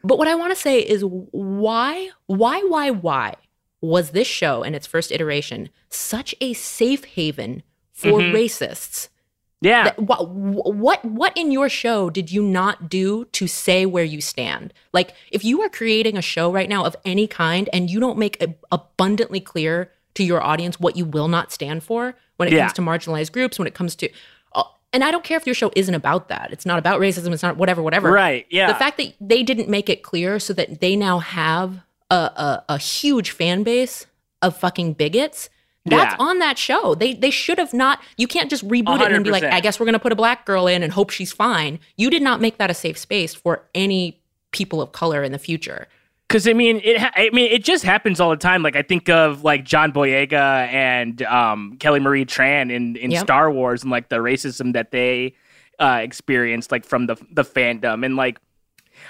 [0.03, 3.33] but what I want to say is why, why, why, why
[3.85, 8.33] was this show in its first iteration such a safe haven for Mhm.
[8.33, 9.09] racists?
[9.61, 9.85] yeah.
[9.85, 14.21] That- what, what, what in your show did you not do to say where you
[14.21, 14.73] stand?
[14.93, 18.17] Like, if you are creating a show right now of any kind and you don't
[18.17, 22.53] make it abundantly clear to your audience what you will not stand for when it
[22.53, 22.61] Yeah.
[22.67, 24.09] comes to marginalized groups, when it comes to,
[24.53, 26.49] uh, and I don't care if your show isn't about that.
[26.51, 27.33] It's not about racism.
[27.33, 28.11] It's not whatever, whatever.
[28.11, 28.45] Right.
[28.51, 28.67] Yeah.
[28.67, 32.63] The fact that they didn't make it clear so that they now have a, a,
[32.69, 34.05] a huge fan base
[34.41, 35.49] of fucking bigots.
[35.87, 36.25] That's Yeah.
[36.25, 36.95] on that show.
[36.95, 37.99] They they should have not.
[38.17, 40.45] You can't just reboot it and be like, I guess we're gonna put a black
[40.45, 41.79] girl in and hope she's fine.
[41.95, 44.19] You did not make that a safe space for any
[44.51, 45.87] people of color in the future.
[46.27, 46.97] Because I mean, it.
[46.97, 48.63] Ha- I mean, it just happens all the time.
[48.63, 50.33] Like I think of like John Boyega
[50.73, 53.21] and um, Kelly Marie Tran in in Yep.
[53.23, 55.35] Star Wars and like the racism that they
[55.77, 58.39] uh, experienced, like from the the fandom, and like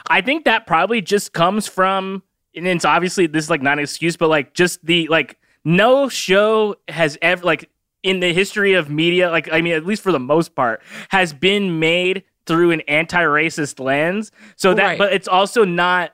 [0.09, 2.21] I think that probably just comes from,
[2.55, 6.09] and it's obviously this is like not an excuse, but like just the like no
[6.09, 7.69] show has ever like
[8.03, 11.33] in the history of media, like I mean, at least for the most part, has
[11.33, 14.31] been made through an anti-racist lens.
[14.55, 14.97] So that, Right.
[14.99, 16.11] but it's also not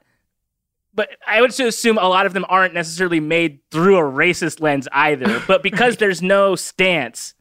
[0.94, 4.90] but I would assume a lot of them aren't necessarily made through a racist lens
[4.92, 5.40] either.
[5.48, 7.34] But because there's no stance,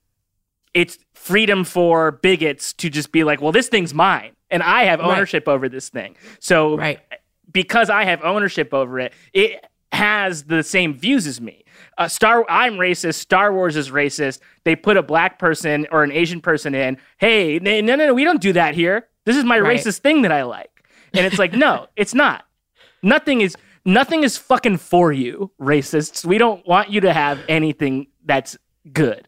[0.72, 5.00] it's freedom for bigots to just be like, well, this thing's mine and I have
[5.00, 5.10] Right.
[5.16, 6.14] ownership over this thing.
[6.38, 7.00] So Right.
[7.52, 11.64] Because I have ownership over it, it has the same views as me.
[11.98, 13.14] Uh, Star, I'm racist.
[13.14, 14.40] Star Wars is racist.
[14.64, 16.98] They put a black person or an Asian person in.
[17.18, 19.08] Hey, no, no, no, we don't do that here.
[19.24, 19.78] This is my Right.
[19.78, 20.70] racist thing that I like.
[21.12, 22.44] And it's like, no, it's not.
[23.02, 26.24] Nothing is nothing is fucking for you, racists.
[26.24, 28.56] We don't want you to have anything that's
[28.92, 29.26] good.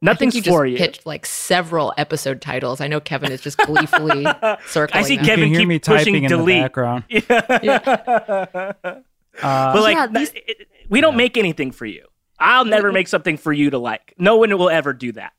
[0.00, 0.76] I think Nothing's you just you.
[0.76, 2.80] pitched like several episode titles.
[2.80, 4.26] I know Kevin is just gleefully
[4.68, 4.90] circling.
[5.04, 5.24] I see them.
[5.24, 6.56] Kevin you can hear keep me pushing typing in delete.
[6.56, 7.04] the background.
[7.64, 9.04] Yeah, but
[9.42, 12.06] Uh, like, Yeah, these- it- we don't make anything for you.
[12.38, 14.14] I'll never make something for you to like.
[14.18, 15.32] No one will ever do that.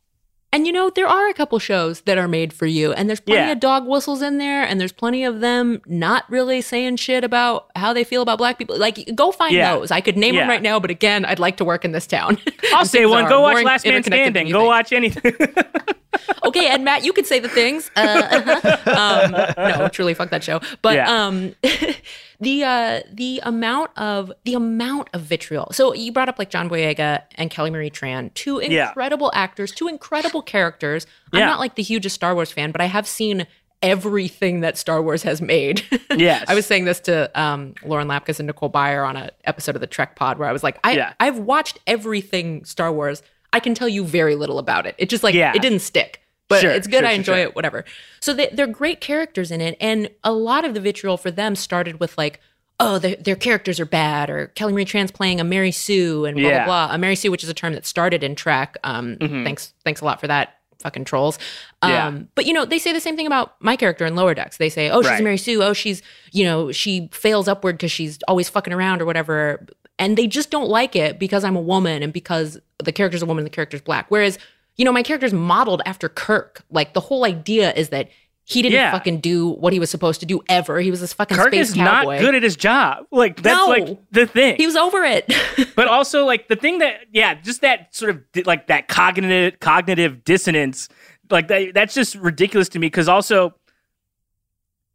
[0.51, 3.19] And you know, there are a couple shows that are made for you, and there's
[3.19, 3.51] plenty Yeah.
[3.51, 7.67] of dog whistles in there, and there's plenty of them not really saying shit about
[7.75, 8.75] how they feel about black people.
[8.75, 9.75] Like, go find Yeah.
[9.75, 9.91] those.
[9.91, 10.41] I could name Yeah.
[10.41, 12.39] them right now, but again, I'd like to work in this town.
[12.73, 13.29] I'll say one.
[13.29, 14.49] Go watch Last Man Standing.
[14.49, 15.33] Go watch anything.
[16.43, 17.89] okay, and Matt, you could say the things.
[17.95, 19.25] Uh, uh-huh.
[19.25, 20.61] um, no, truly, fuck that show.
[20.81, 21.25] But Yeah.
[21.25, 21.55] um,
[22.39, 25.69] the uh, the amount of the amount of vitriol.
[25.71, 28.87] So you brought up like John Boyega and Kelly Marie Tran, two Yeah.
[28.89, 31.05] incredible actors, two incredible characters.
[31.33, 31.45] I'm Yeah.
[31.47, 33.45] not like the hugest Star Wars fan, but I have seen
[33.81, 35.83] everything that Star Wars has made.
[36.17, 36.43] Yes.
[36.49, 39.79] I was saying this to um, Lauren Lapkus and Nicole Byer on an episode of
[39.81, 41.13] the Trek Pod where I was like, I, Yeah.
[41.19, 43.21] I've watched everything Star Wars.
[43.53, 44.95] I can tell you very little about it.
[44.97, 45.53] It just like Yeah.
[45.55, 46.21] it didn't stick.
[46.47, 46.99] But Sure, it's good.
[47.01, 47.41] sure, I enjoy sure.
[47.43, 47.55] it.
[47.55, 47.85] Whatever.
[48.21, 51.55] So they, they're great characters in it, and a lot of the vitriol for them
[51.55, 52.39] started with like,
[52.79, 56.35] oh, their, their characters are bad, or Kelly Marie Tran's playing a Mary Sue, and
[56.37, 56.65] blah Yeah.
[56.65, 56.95] blah blah.
[56.95, 58.77] A Mary Sue, which is a term that started in Trek.
[58.83, 59.43] Um, Mhm.
[59.43, 60.55] thanks, thanks a lot for that.
[60.81, 61.37] Fucking trolls.
[61.81, 62.11] Um, Yeah.
[62.35, 64.57] but you know, they say the same thing about my character in Lower Decks.
[64.57, 65.19] They say, oh, she's Right.
[65.19, 65.61] a Mary Sue.
[65.61, 69.67] Oh, she's, you know, she fails upward because she's always fucking around or whatever.
[69.99, 73.25] And they just don't like it because I'm a woman and because the character's a
[73.25, 74.05] woman and the character's black.
[74.09, 74.39] Whereas,
[74.77, 76.63] you know, my character's modeled after Kirk.
[76.71, 78.09] Like the whole idea is that
[78.45, 78.91] he didn't Yeah.
[78.91, 80.79] fucking do what he was supposed to do ever.
[80.79, 82.13] He was this fucking Kirk space is cowboy.
[82.15, 83.05] not good at his job.
[83.11, 83.67] Like that's No.
[83.67, 84.55] like the thing.
[84.55, 85.31] he was over it.
[85.75, 90.23] but also like the thing that yeah, just that sort of like that cognitive cognitive
[90.23, 90.89] dissonance.
[91.29, 93.53] Like that, that's just ridiculous to me because also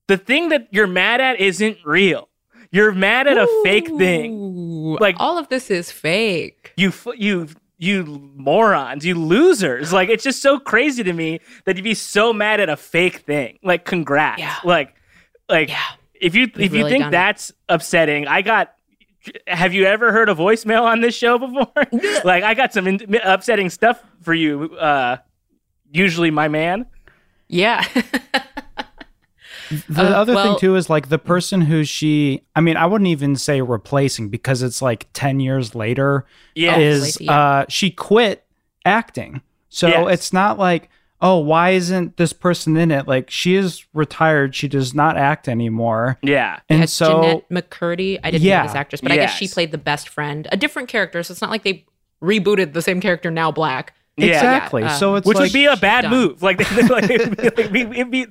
[0.09, 2.29] the thing that you're mad at isn't real.
[2.75, 4.97] You're mad at a fake thing.
[5.01, 6.73] Like- all of this is fake.
[6.77, 9.93] You you you morons, you losers.
[9.93, 13.19] Like it's just so crazy to me that you'd be so mad at a fake
[13.19, 13.59] thing.
[13.63, 14.41] Like congrats.
[14.41, 14.57] Yeah.
[14.65, 14.95] Like
[15.49, 15.81] like Yeah.
[16.15, 17.11] if you if you think done it.
[17.13, 18.75] that's upsetting, I got
[19.47, 21.73] have you ever heard a voicemail on this show before?
[22.25, 25.19] like I got some in- upsetting stuff for you uh
[25.93, 26.87] usually my man.
[27.49, 27.85] Yeah.
[29.89, 32.87] The Uh, other well- thing too is like the person who she I mean, I
[32.87, 36.77] wouldn't even say replacing because it's like 10 years later Yeah.
[36.79, 37.33] is Yeah.
[37.39, 38.45] uh she quit
[38.85, 39.41] acting.
[39.69, 40.07] So Yes.
[40.13, 40.89] it's not like,
[41.21, 43.09] oh, why isn't this person in it?
[43.09, 46.19] Like she is retired, she does not act anymore.
[46.23, 46.59] Yeah.
[46.69, 48.61] And Yeah, so Jennette McCurdy, I didn't Yeah.
[48.63, 51.23] know this actress, but I guess she played the best friend, a different character.
[51.23, 51.87] So it's not like they
[52.23, 53.95] rebooted the same character now black.
[54.17, 54.27] Yeah.
[54.35, 54.83] exactly.
[54.83, 56.11] Yeah, so um, it's Which like would be a bad done.
[56.13, 56.43] move.
[56.43, 58.27] Like, like, it'd be, like, we- it'd be,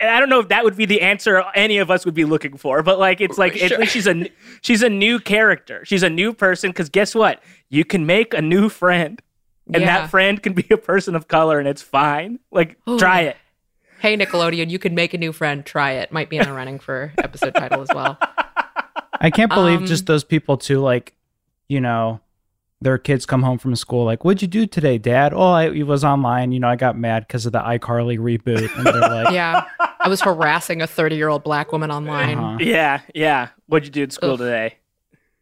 [0.00, 2.56] I don't know if that would be the answer any of us would be looking
[2.56, 3.78] for, but like, it's like, it's Sure.
[3.80, 4.30] like she's a,
[4.62, 5.84] she's a new character.
[5.84, 6.72] She's a new person.
[6.72, 7.42] Cause guess what?
[7.68, 9.20] You can make a new friend
[9.72, 10.00] and Yeah.
[10.00, 12.38] that friend can be a person of color and it's fine.
[12.50, 12.98] Like, Ooh.
[12.98, 13.36] try it.
[14.00, 15.64] Hey, Nickelodeon, you can make a new friend.
[15.66, 16.12] Try it.
[16.12, 18.18] Might be in the running for episode title as well.
[19.20, 21.14] I can't believe Um, just those people too like,
[21.68, 22.20] you know,
[22.80, 25.84] their kids come home from school like, "What'd you do today, Dad?" Oh, I it
[25.86, 26.52] was online.
[26.52, 29.64] You know, I got mad because of the iCarly reboot, and they're like, Yeah.
[30.00, 32.36] I was harassing a 30 year old black woman online.
[32.38, 32.58] Uh-huh.
[32.60, 33.00] Yeah.
[33.14, 33.48] Yeah.
[33.66, 34.38] What'd you do at school Ugh.
[34.38, 34.74] today?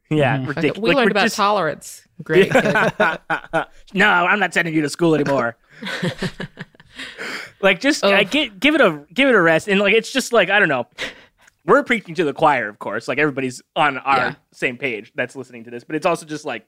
[0.09, 0.37] Yeah.
[0.39, 0.47] Mhm.
[0.47, 0.89] Like, Ridiculous.
[0.89, 2.07] we learned about tolerance.
[2.23, 2.53] Great.
[3.95, 5.57] no, I'm not sending you to school anymore.
[7.61, 10.33] like, just I get give it a give it a rest, and like it's just
[10.33, 10.87] like I don't know.
[11.65, 13.07] We're preaching to the choir, of course.
[13.09, 14.35] Like everybody's on our Yeah.
[14.53, 16.67] same page that's listening to this, but it's also just like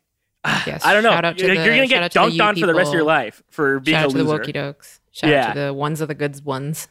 [0.66, 0.84] Yes.
[0.84, 1.10] I don't know.
[1.10, 2.94] Shout out to You're, the, you're gonna shout get dunked on for the rest of
[2.94, 4.42] your life for being Shout a out to the loser.
[4.44, 5.00] Wokey Dokes.
[5.10, 5.46] Shout Yeah.
[5.48, 6.88] out to the ones of the goods ones.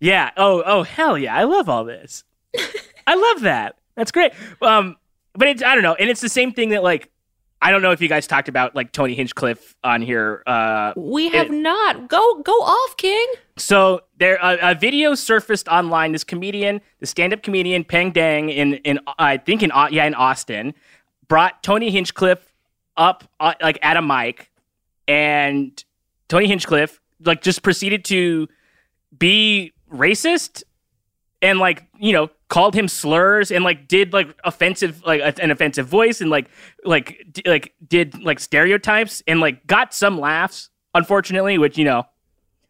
[0.00, 0.30] Yeah.
[0.36, 1.34] Oh, oh, hell yeah!
[1.34, 2.24] I love all this.
[3.06, 3.76] I love that.
[3.96, 4.32] That's great.
[4.60, 4.96] Um,
[5.34, 7.10] but it's I don't know, and it's the same thing that like
[7.62, 10.42] I don't know if you guys talked about like Tony Hinchcliffe on here.
[10.46, 12.08] Uh, We have not.
[12.08, 13.26] Go go off, King.
[13.56, 16.12] So there, a, a video surfaced online.
[16.12, 20.74] This comedian, the stand-up comedian Peng Dang, in in I think in yeah in Austin,
[21.28, 22.52] brought Tony Hinchcliffe
[22.96, 24.50] up uh, like at a mic,
[25.08, 25.82] and
[26.28, 28.48] Tony Hinchcliffe like just proceeded to
[29.16, 30.62] be racist
[31.42, 35.50] and like you know called him slurs and like did like offensive like a- an
[35.50, 36.48] offensive voice and like
[36.84, 42.04] like d- like did like stereotypes and like got some laughs unfortunately which you know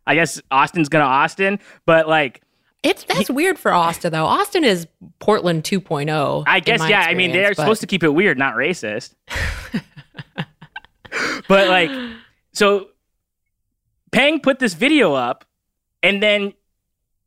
[0.06, 2.42] I guess Austin's gonna Austin, but like
[2.82, 4.26] It's that's weird for Austin though.
[4.26, 4.86] Austin is
[5.18, 6.44] Portland 2.0.
[6.46, 7.00] I guess yeah.
[7.08, 9.14] I mean, they're but- supposed to keep it weird, not racist.
[11.48, 11.90] but like,
[12.52, 12.88] so
[14.12, 15.44] Pang put this video up,
[16.02, 16.52] and then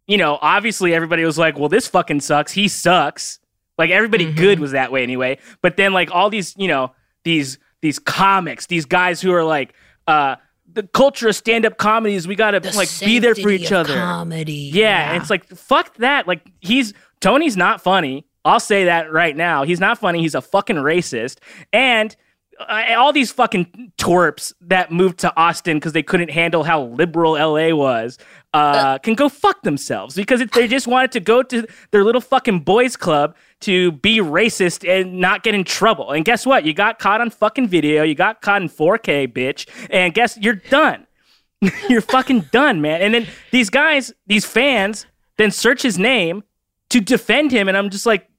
[0.08, 2.54] you know, obviously everybody was like, "Well, this fucking sucks.
[2.54, 3.40] He sucks."
[3.78, 4.38] Like everybody Mhm.
[4.38, 5.38] good was that way anyway.
[5.62, 9.74] But then like all these, you know, these these comics, these guys who are like,
[10.08, 10.38] uh,
[10.74, 13.94] the culture of stand up comedies, we gotta The like be there for each other.
[13.94, 14.72] Comedy.
[14.74, 16.28] Yeah, and it's like fuck that.
[16.28, 18.26] Like he's Tony's not funny.
[18.46, 19.64] I'll say that right now.
[19.64, 20.22] He's not funny.
[20.22, 21.40] He's a fucking racist.
[21.74, 22.16] And
[22.60, 27.34] uh, all these fucking twerps that moved to Austin because they couldn't handle how liberal
[27.34, 28.18] LA was
[28.54, 32.22] uh, can go fuck themselves because it, they just wanted to go to their little
[32.22, 36.12] fucking boys club to be racist and not get in trouble.
[36.12, 36.66] And guess what?
[36.66, 38.04] You got caught on fucking video.
[38.04, 39.68] You got caught in 4K, bitch.
[39.90, 41.06] And guess you're done.
[41.90, 43.02] you're fucking done, man.
[43.02, 45.06] And then these guys, these fans,
[45.38, 46.44] then search his name
[46.90, 48.30] to defend him, and I'm just like,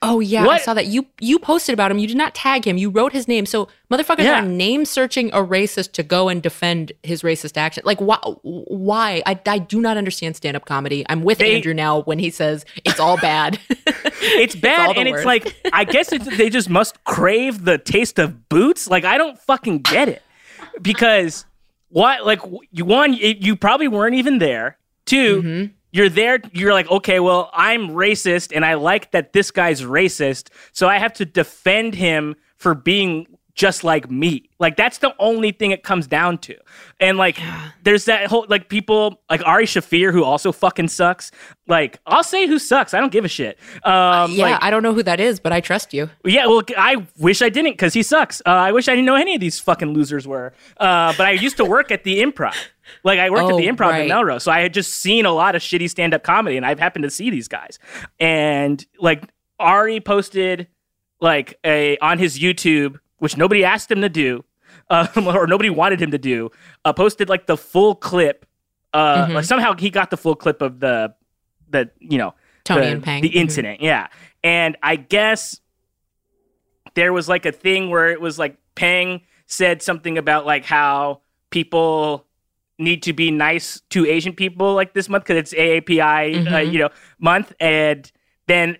[0.00, 0.86] Oh yeah, I saw that.
[0.86, 1.98] You you posted about him.
[1.98, 2.76] You did not tag him.
[2.78, 3.44] You wrote his name.
[3.46, 4.40] So motherfuckers Yeah.
[4.40, 7.82] are name searching a racist to go and defend his racist action.
[7.84, 8.16] Like why?
[8.42, 9.22] Why?
[9.26, 11.04] I, I do not understand stand up comedy.
[11.08, 13.58] I'm with They- Andrew now when he says it's all bad.
[13.68, 18.20] it's bad, the and it's like, I guess it's, they just must crave the taste
[18.20, 18.88] of boots.
[18.88, 20.22] Like, I don't fucking get it
[20.80, 21.44] because
[21.88, 22.24] what?
[22.24, 24.76] Like, you one, it, you probably weren't even there.
[25.06, 25.72] 2 Mm-hmm.
[25.90, 26.40] You're there.
[26.52, 30.98] You're like, okay, well, I'm racist, and I like that this guy's racist, so I
[30.98, 34.48] have to defend him for being just like me.
[34.60, 36.56] Like that's the only thing it comes down to.
[37.00, 37.38] And like,
[37.82, 41.32] there's that whole like people like Ari Shaffir who also fucking sucks.
[41.66, 42.94] Like, I'll say who sucks.
[42.94, 43.58] I don't give a shit.
[43.82, 46.08] Um, yeah, like, I don't know who that is, but I trust you.
[46.24, 48.40] yeah, well, I wish I didn't because he sucks.
[48.46, 50.52] Uh, I wish I didn't know any of these fucking losers were.
[50.78, 52.54] Uh, but I used to work at the improv.
[53.02, 54.02] Like, I worked at Oh, the improv right.
[54.02, 54.44] in Melrose.
[54.44, 57.02] So I had just seen a lot of shitty stand up comedy and I've happened
[57.02, 57.78] to see these guys.
[58.20, 59.24] And like,
[59.58, 60.68] Ari posted
[61.20, 64.44] like a on his YouTube, which nobody asked him to do,
[64.90, 66.50] um, or nobody wanted him to do,
[66.84, 68.46] uh, posted like the full clip.
[68.94, 69.34] Uh, Mhm.
[69.34, 71.14] like somehow he got the full clip of the
[71.70, 73.22] the you know Tony the, and Pang.
[73.22, 73.34] the Mhm.
[73.34, 73.80] incident.
[73.82, 74.06] Yeah,
[74.42, 75.60] and I guess
[76.94, 81.20] there was like a thing where it was like Pang said something about like how
[81.50, 82.26] people
[82.78, 86.72] need to be nice to Asian people like this month because it's AAPI, uh, Mhm.
[86.72, 88.10] you know, month, and
[88.46, 88.76] then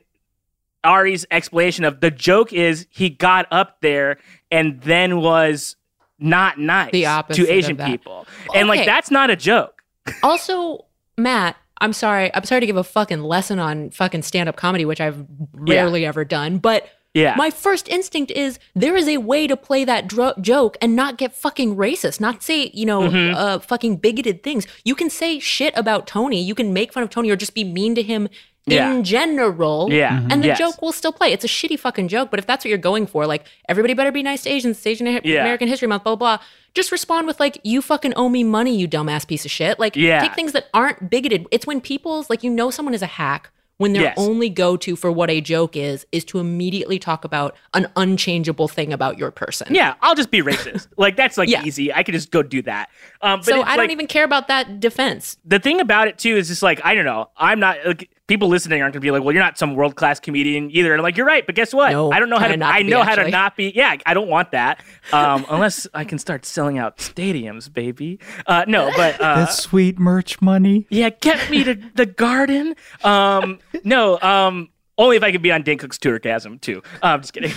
[0.84, 4.18] Ari's explanation of the joke is he got up there
[4.50, 5.76] and then was
[6.18, 9.82] not nice The opposite to Asian people, and like that's not a joke.
[10.22, 10.86] Also,
[11.16, 12.34] Matt, I'm sorry.
[12.34, 16.04] I'm sorry to give a fucking lesson on fucking stand up comedy, which I've rarely
[16.06, 16.58] ever done.
[16.58, 20.76] But Yeah, my first instinct is there is a way to play that dro- joke
[20.82, 23.34] and not get fucking racist, not say, you know, Mhm.
[23.34, 24.66] uh, fucking bigoted things.
[24.84, 26.42] You can say shit about Tony.
[26.42, 28.28] You can make fun of Tony or just be mean to him
[28.66, 28.92] Yeah.
[28.92, 29.88] in general.
[29.90, 30.58] yeah, And the Yes.
[30.58, 31.32] joke will still play.
[31.32, 34.12] It's a shitty fucking joke, but if that's what you're going for, like everybody better
[34.12, 35.40] be nice to Asians, it's Asian Yeah.
[35.40, 36.44] American History Month, blah, blah blah.
[36.74, 39.96] Just respond with like, "You fucking owe me money, you dumbass piece of shit." Like,
[39.96, 40.20] Yeah.
[40.20, 41.46] take things that aren't bigoted.
[41.50, 44.14] It's when people's like you know someone is a hack when their Yes.
[44.18, 48.68] only go to for what a joke is is to immediately talk about an unchangeable
[48.68, 49.74] thing about your person.
[49.74, 50.88] Yeah, I'll just be racist.
[50.98, 51.62] like that's like Yeah.
[51.64, 51.90] easy.
[51.92, 52.90] I could just go do that.
[53.22, 55.38] Um, but So I don't even care about that defense.
[55.44, 57.30] the thing about it too is just like I don't know.
[57.36, 60.20] I'm not like people listening aren't gonna be like, well, you're not some world class
[60.20, 60.92] comedian either.
[60.92, 61.90] And I'm like, you're right, but guess what?
[61.90, 62.56] No, I don't know how to.
[62.56, 63.72] not to I be, know how to not be.
[63.74, 64.82] Yeah, I don't want that.
[65.12, 68.20] Um, unless I can start selling out stadiums, baby.
[68.46, 70.86] Uh, no, but uh, That sweet merch money.
[70.90, 72.76] yeah, get me to the garden.
[73.02, 76.82] Um, no, um, only if I could be on Dane Cook's Tourgasm too.
[77.02, 77.52] Uh, I'm just kidding.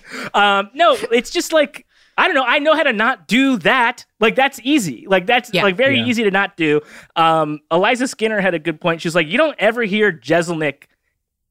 [0.34, 1.85] um, no, it's just like
[2.18, 2.44] I don't know.
[2.46, 4.04] I know how to not do that.
[4.20, 5.06] Like that's easy.
[5.08, 5.62] Like that's Yeah.
[5.64, 6.06] like very Yeah.
[6.06, 6.80] easy to not do.
[7.14, 9.02] Um, Eliza Skinner had a good point.
[9.02, 10.84] She's like, you don't ever hear Jeselnik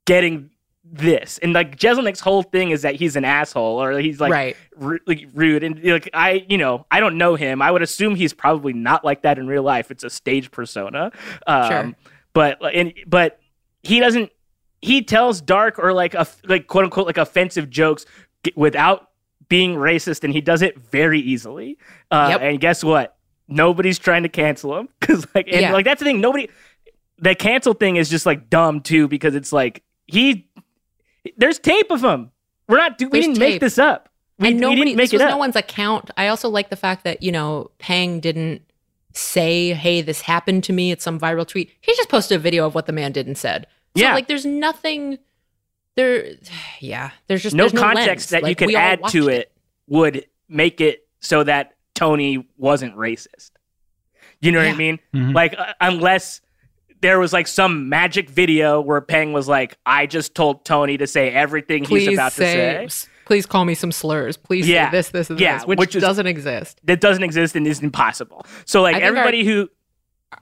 [0.06, 0.50] getting
[0.88, 4.56] this, and like Jeselnik's whole thing is that he's an asshole or he's like right.
[4.78, 7.60] ru- like rude and like I you know I don't know him.
[7.62, 9.90] I would assume he's probably not like that in real life.
[9.90, 11.12] It's a stage persona.
[11.48, 11.94] Um, Sure.
[12.34, 13.40] But and but
[13.82, 14.32] he doesn't.
[14.82, 18.06] He tells dark or like a like quote unquote like offensive jokes
[18.56, 19.10] without
[19.50, 21.78] being racist, and he does it very easily.
[22.12, 22.42] Uh, Yep.
[22.42, 23.16] And guess what?
[23.48, 25.74] Nobody's trying to cancel him because like and Yeah.
[25.74, 26.22] like that's the thing.
[26.22, 26.50] Nobody.
[27.20, 30.50] The cancel thing is just like dumb too because it's like he.
[31.38, 32.32] There's tape of him.
[32.68, 32.98] We're not.
[32.98, 34.10] Do, we There's didn't make this up.
[34.38, 35.30] We, and nobody, didn't make this it was up.
[35.32, 36.12] no one's account.
[36.18, 38.64] I also like the fact that, you know, Peng didn't
[39.14, 40.92] say, hey, this happened to me.
[40.92, 41.72] It's some viral tweet.
[41.80, 43.66] He just posted a video of what the man did and said.
[43.96, 44.14] So, Yeah.
[44.14, 45.20] like, there's nothing
[45.96, 46.26] there.
[46.80, 47.12] Yeah.
[47.28, 48.30] There's just no there's context lens.
[48.32, 49.52] that you Like, could we add to it
[49.88, 53.52] would make it so that Tony wasn't racist.
[54.42, 54.76] You know what I Yeah.
[54.76, 55.00] mean?
[55.14, 55.34] Mhm.
[55.34, 56.42] Like, uh, unless
[57.02, 61.08] there was like some magic video where Peng was like, I just told Tony to
[61.08, 63.10] say everything Please he's about say, to say.
[63.26, 64.38] please call me some slurs.
[64.38, 64.90] Please Yeah.
[64.92, 66.80] say this, this, and Yeah, this, which, which is- doesn't exist.
[66.84, 68.46] That doesn't exist and is impossible.
[68.66, 69.70] So, like, I think our- everybody who.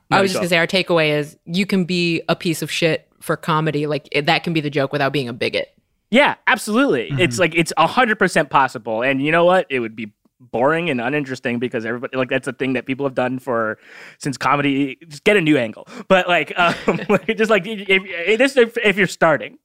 [0.09, 3.07] I was just gonna say our takeaway is you can be a piece of shit
[3.23, 3.87] for comedy.
[3.87, 5.73] Like it, that can be the joke without being a bigot.
[6.11, 7.09] Yeah, absolutely.
[7.09, 7.21] Mm-hmm.
[7.21, 9.01] It's like it's hundred percent possible.
[9.01, 9.65] And you know what?
[9.69, 13.15] It would be boring and uninteresting because everybody like that's a thing that people have
[13.15, 13.79] done for
[14.19, 14.97] since comedy.
[15.07, 15.87] Just get a new angle.
[16.07, 16.75] But like, um,
[17.09, 19.57] like just like if, if, this if, if you're starting,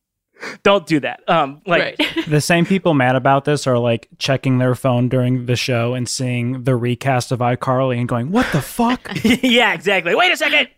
[0.62, 1.21] don't do that.
[1.29, 2.27] Um, like right.
[2.29, 6.09] The same people mad about this are like checking their phone during the show and
[6.09, 10.14] seeing the recast of iCarly and going, "What the fuck?" yeah, exactly.
[10.14, 10.68] Wait a second.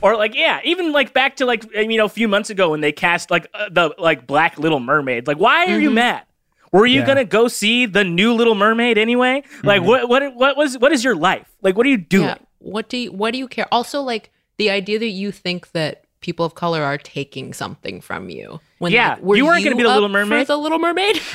[0.00, 2.80] Or like yeah, even like back to like you know a few months ago when
[2.80, 5.26] they cast like uh, the like Black Little Mermaid.
[5.26, 5.94] Like, why are you Mhm.
[5.94, 6.22] mad?
[6.70, 7.06] Were you Yeah.
[7.06, 9.42] gonna go see the new Little Mermaid anyway?
[9.64, 11.46] Like, what what what was what is your life?
[11.62, 12.26] Like, what are you doing?
[12.28, 12.36] Yeah.
[12.60, 13.66] What do you what do you care?
[13.72, 18.28] Also, like the idea that you think that people of color are taking something from
[18.28, 18.60] you.
[18.78, 20.46] When Yeah, like, were you weren't gonna be the Little for Mermaid?
[20.46, 21.16] the Little Mermaid.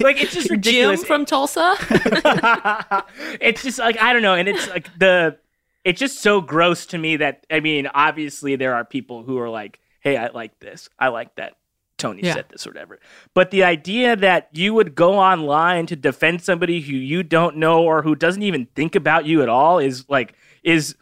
[0.00, 1.04] like it's just Jim ridiculous.
[1.04, 1.76] from Tulsa.
[3.40, 5.36] it's just like I don't know, and it's like the
[5.84, 9.50] it's just so gross to me that I mean, obviously there are people who are
[9.50, 10.88] like, "Hey, I like this.
[10.98, 11.54] I like that."
[11.96, 12.34] Tony Yeah.
[12.34, 12.98] said this or whatever.
[13.34, 17.82] But the idea that you would go online to defend somebody who you don't know
[17.84, 20.34] or who doesn't even think about you at all is like
[20.64, 20.96] is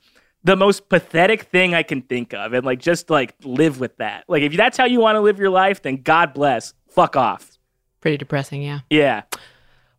[0.44, 2.52] the most pathetic thing I can think of.
[2.52, 4.24] And like just like live with that.
[4.28, 6.74] Like if that's how you want to live your life, then God bless.
[6.90, 7.58] Fuck off.
[8.00, 8.80] Pretty depressing, yeah.
[8.90, 9.22] Yeah.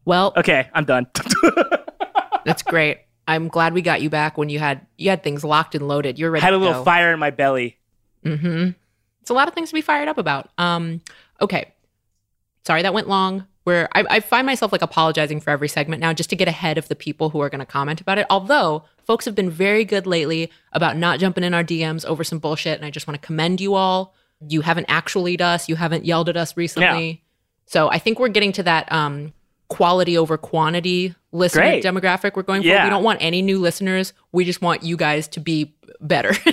[0.05, 1.07] Well, Okay, I'm done.
[2.45, 2.99] that's great.
[3.27, 6.19] I'm glad we got you back when you had you had things locked and loaded.
[6.19, 6.43] You're ready.
[6.43, 6.83] I had a little go.
[6.83, 7.77] fire in my belly.
[8.25, 8.71] Mm-hmm.
[9.21, 10.49] It's a lot of things to be fired up about.
[10.57, 11.01] Um,
[11.39, 11.73] okay.
[12.65, 13.47] Sorry that went long.
[13.63, 16.77] Where I, I find myself like apologizing for every segment now just to get ahead
[16.77, 18.25] of the people who are going to comment about it.
[18.29, 22.39] Although folks have been very good lately about not jumping in our DMs over some
[22.39, 24.15] bullshit, and I just want to commend you all.
[24.45, 25.69] You haven't actually us.
[25.69, 27.23] You haven't yelled at us recently.
[27.65, 29.31] So I think we're getting to that um,
[29.69, 31.83] quality over quantity listener Great.
[31.83, 32.67] demographic we're going for.
[32.67, 32.85] Yeah.
[32.85, 34.13] We don't want any new listeners.
[34.31, 36.33] We just want you guys to be better.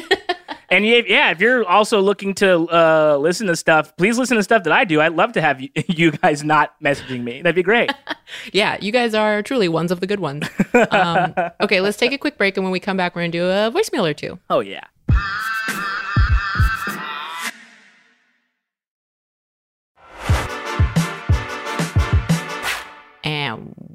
[0.72, 4.42] And yeah, yeah, if you're also looking to uh, listen to stuff, please listen to
[4.44, 5.00] stuff that I do.
[5.00, 7.42] I'd love to have you, you guys not messaging me.
[7.42, 7.92] That'd be great.
[8.52, 10.48] Yeah, you guys are truly ones of the good ones.
[10.92, 13.44] Um, okay, let's take a quick break, and when we come back, we're gonna do
[13.44, 14.38] a voicemail or two.
[14.48, 14.84] Oh yeah.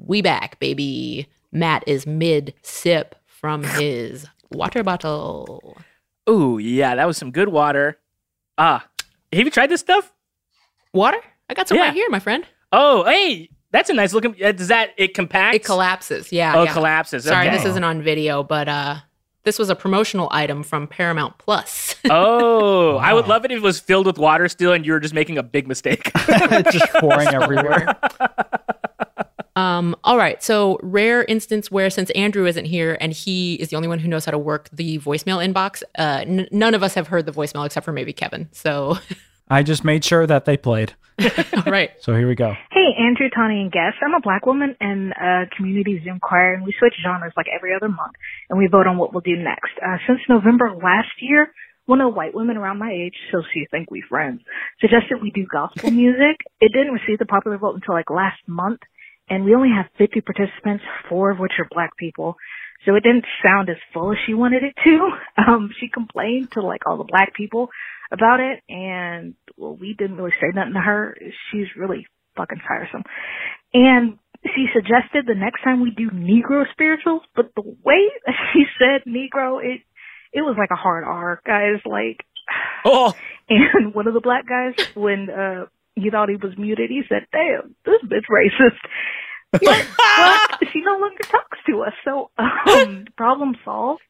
[0.06, 1.28] We back, baby.
[1.52, 5.76] Matt is mid sip from his water bottle.
[6.28, 7.98] Ooh, yeah, that was some good water.
[8.58, 8.86] Ah,
[9.32, 10.12] have you tried this stuff?
[10.92, 11.18] Water?
[11.48, 11.84] I got some Yeah.
[11.84, 12.44] right here, my friend.
[12.72, 14.34] Oh, hey, that's a nice looking.
[14.42, 15.56] uh, Does that it compacts?
[15.56, 16.32] It collapses.
[16.32, 16.54] Yeah.
[16.56, 16.70] Oh, yeah.
[16.70, 17.24] it collapses.
[17.24, 17.56] Sorry, okay.
[17.56, 18.96] this isn't on video, but uh,
[19.44, 21.94] this was a promotional item from Paramount Plus.
[22.08, 25.00] Oh, I would love it if it was filled with water still, and you were
[25.00, 26.12] just making a big mistake.
[26.70, 27.96] just pouring everywhere.
[29.56, 30.42] Um, all right.
[30.42, 34.08] So rare instance where since Andrew isn't here and he is the only one who
[34.08, 37.32] knows how to work the voicemail inbox, uh, n- none of us have heard the
[37.32, 38.48] voicemail except for maybe Kevin.
[38.52, 38.98] So,
[39.48, 40.94] I just made sure that they played.
[41.20, 41.90] all right.
[42.00, 42.52] So here we go.
[42.70, 43.98] Hey, Andrew, Tawny, and guests.
[44.04, 47.74] I'm a black woman in a community Zoom choir, and we switch genres like every
[47.74, 48.12] other month,
[48.50, 49.72] and we vote on what we'll do next.
[49.80, 51.52] Uh, since November last year,
[51.86, 54.42] one of the white women around my age, so she think we friends,
[54.80, 56.36] suggested we do gospel music.
[56.60, 58.80] It didn't receive the popular vote until like last month,
[59.28, 62.36] and we only have 50 participants, four of which are black people.
[62.84, 65.10] So it didn't sound as full as she wanted it to.
[65.38, 67.68] Um, she complained to like all the black people
[68.10, 71.16] about it, and well, we didn't really say nothing to her.
[71.52, 72.06] She's really
[72.36, 73.04] fucking tiresome.
[73.74, 78.10] And she suggested the next time we do Negro spirituals, but the way
[78.52, 79.82] she said Negro, it
[80.32, 81.80] it was like a hard R, guys.
[81.84, 82.24] Like,
[82.84, 83.14] oh,
[83.48, 85.66] and one of the black guys, when uh
[85.96, 88.78] he thought he was muted, he said, "Damn, this bitch racist."
[89.52, 89.60] but,
[90.60, 94.02] but she no longer talks to us, so um, problem solved.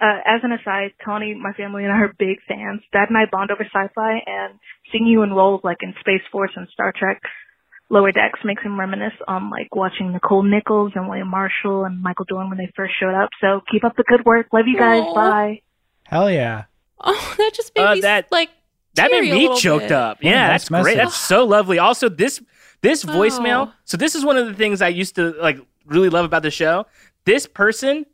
[0.00, 2.80] Uh, as an aside, Tawny, my family, and I are big fans.
[2.92, 4.58] Dad and I bond over sci-fi, and
[4.90, 7.20] seeing you in roles like in Space Force and Star Trek
[7.88, 12.24] Lower Decks makes him reminisce on like watching Nichelle Nichols and William Marshall and Michael
[12.26, 13.28] Dorn when they first showed up.
[13.40, 14.46] So keep up the good work.
[14.52, 15.02] Love you guys.
[15.04, 15.14] Aw.
[15.14, 15.62] Bye.
[16.04, 16.64] Hell yeah.
[17.00, 18.48] Oh, that just made Uh, me that- like
[18.94, 19.92] that made me choked bit.
[19.92, 20.22] up.
[20.22, 20.96] Yeah, Yeah, nice that's great.
[20.96, 21.78] That's so lovely.
[21.78, 22.40] Also, this
[22.82, 23.08] this oh.
[23.08, 23.68] voicemail.
[23.68, 23.72] Oh.
[23.84, 26.50] So this is one of the things I used to like really love about the
[26.50, 26.86] show.
[27.24, 28.06] This person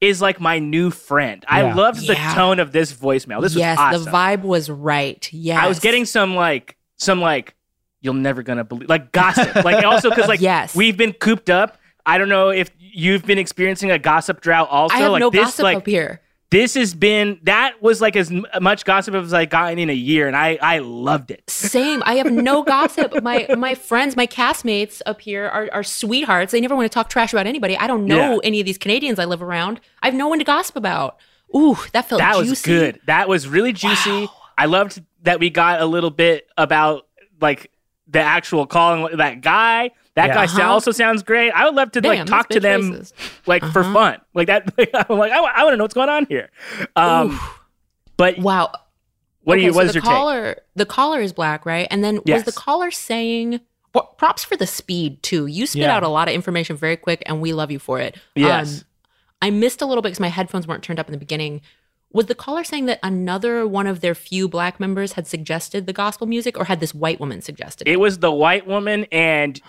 [0.00, 1.44] is like my new friend.
[1.48, 1.74] I Yeah.
[1.74, 2.34] loved the Yeah.
[2.34, 3.42] tone of this voicemail.
[3.42, 4.04] This yes, was awesome.
[4.04, 5.28] the vibe was right.
[5.32, 7.54] Yes, I was getting some like some like
[8.00, 9.54] you'll never gonna believe like gossip.
[9.64, 10.74] like also because like Yes.
[10.74, 11.78] we've been cooped up.
[12.06, 14.68] I don't know if you've been experiencing a gossip drought.
[14.70, 16.20] Also, I have like no this, gossip like up here.
[16.50, 20.26] This has been that was like as much gossip as I gotten in a year,
[20.26, 21.48] and I I loved it.
[21.48, 22.02] Same.
[22.04, 23.22] I have no gossip.
[23.22, 26.52] My my friends, my castmates up here are, are sweethearts.
[26.52, 27.76] They never want to talk trash about anybody.
[27.76, 28.38] I don't know Yeah.
[28.44, 29.80] any of these Canadians I live around.
[30.02, 31.18] I have no one to gossip about.
[31.54, 32.50] Ooh, that felt that juicy.
[32.50, 33.00] was good.
[33.06, 34.10] That was really juicy.
[34.26, 34.32] Wow.
[34.58, 37.06] I loved that we got a little bit about
[37.40, 37.70] like
[38.08, 39.90] the actual calling that guy.
[40.16, 40.34] That Yeah.
[40.34, 40.62] guy Uh-huh.
[40.72, 41.50] also sounds great.
[41.52, 43.12] I would love to Damn, like talk to them racist.
[43.46, 43.92] like for Uh-huh.
[43.92, 44.20] fun.
[44.34, 44.64] Like that.
[45.08, 46.50] I'm like I, want to know what's going on here.
[46.96, 47.60] Um, Oof.
[48.16, 48.72] but Wow.
[49.44, 49.72] what do Okay, you?
[49.72, 50.10] so What is the your take?
[50.10, 51.86] caller, The caller is black, right?
[51.90, 52.44] And then Yes.
[52.44, 53.60] was the caller saying?
[53.94, 55.46] Well, props for the speed too.
[55.46, 55.96] You spit Yeah.
[55.96, 58.16] out a lot of information very quick, and we love you for it.
[58.36, 58.80] Yes.
[58.80, 58.84] Um,
[59.42, 61.60] I missed a little bit because my headphones weren't turned up in the beginning.
[62.12, 65.92] Was the caller saying that another one of their few black members had suggested the
[65.92, 69.60] gospel music, or had this white woman suggested It was the white woman, and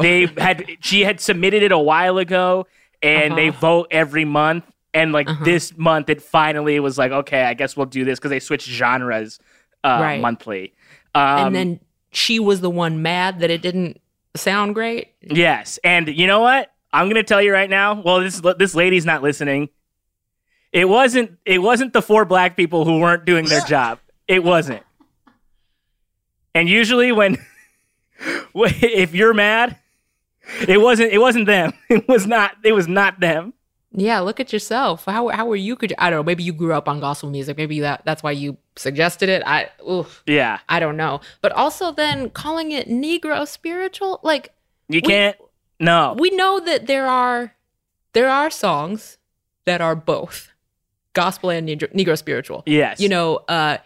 [0.00, 2.66] they had she had submitted it a while ago,
[3.02, 3.58] and they Uh-huh.
[3.60, 4.64] vote every month.
[4.94, 5.44] And like Uh-huh.
[5.44, 8.68] this month, it finally was like, okay, I guess we'll do this because they switched
[8.68, 9.40] genres
[9.82, 10.20] uh, Right.
[10.20, 10.74] monthly.
[11.14, 11.80] Um, and then
[12.12, 14.00] she was the one mad that it didn't
[14.36, 15.08] sound great.
[15.22, 16.70] Yes, and you know what?
[16.92, 18.00] I'm gonna tell you right now.
[18.02, 19.70] Well, this this lady's not listening.
[20.72, 21.38] It wasn't.
[21.44, 23.98] It wasn't the four black people who weren't doing their job.
[24.26, 24.82] It wasn't.
[26.54, 27.38] And usually, when
[28.18, 29.76] if you're mad,
[30.66, 31.12] it wasn't.
[31.12, 31.72] It wasn't them.
[31.88, 32.56] It was not.
[32.64, 33.52] It was not them.
[33.94, 35.04] Yeah, look at yourself.
[35.04, 35.76] How how were you?
[35.76, 36.22] Could I don't know?
[36.22, 37.58] Maybe you grew up on gospel music.
[37.58, 39.42] Maybe that that's why you suggested it.
[39.44, 41.20] I oof, Yeah, I don't know.
[41.42, 44.54] But also then calling it Negro spiritual, like
[44.88, 45.36] you We- can't.
[45.78, 46.14] No.
[46.16, 47.54] we know that there are
[48.12, 49.18] there are songs
[49.66, 50.51] that are both
[51.14, 52.62] gospel and Negro, Negro spiritual.
[52.66, 53.00] Yes.
[53.00, 53.78] You know, uh,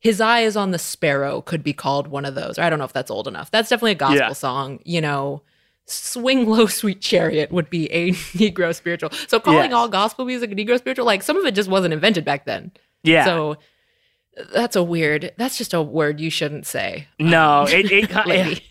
[0.00, 2.58] his eye is on the sparrow could be called one of those.
[2.58, 3.50] Or I don't know if that's old enough.
[3.50, 4.32] That's definitely a gospel Yeah.
[4.34, 4.80] song.
[4.84, 5.42] You know,
[5.86, 9.10] swing low, sweet chariot would be a Negro spiritual.
[9.28, 9.72] So calling Yes.
[9.74, 12.72] all gospel music Negro spiritual, like some of it just wasn't invented back then.
[13.02, 13.24] Yeah.
[13.24, 13.56] So
[14.52, 15.32] that's a weird.
[15.38, 17.06] That's just a word you shouldn't say.
[17.18, 17.64] no.
[17.68, 17.90] It.
[17.92, 18.62] it, lady.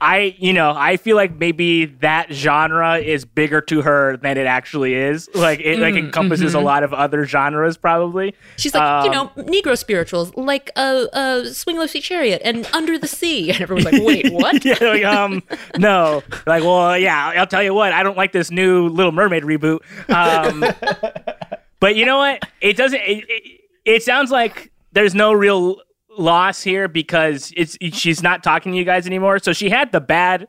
[0.00, 4.46] I, you know, I feel like maybe that genre is bigger to her than it
[4.46, 5.28] actually is.
[5.34, 6.64] Like it like Mm, encompasses a mhm.
[6.64, 8.34] lot of other genres probably.
[8.56, 12.42] She's like, you Um, know, Negro spirituals, like a uh, uh, Swing Low Sea Chariot
[12.44, 13.50] and Under the Sea.
[13.50, 14.64] And everyone's like, wait, what?
[14.64, 15.42] yeah, like, um,
[15.76, 19.42] no, like, well, yeah, I'll tell you what, I don't like this new Little Mermaid
[19.42, 19.78] reboot.
[20.08, 20.64] Um,
[21.80, 22.42] but you know what?
[22.60, 23.00] It doesn't.
[23.00, 25.80] It, it, it sounds like there's no real
[26.18, 29.38] loss here because it's she's not talking to you guys anymore.
[29.38, 30.48] So she had the bad.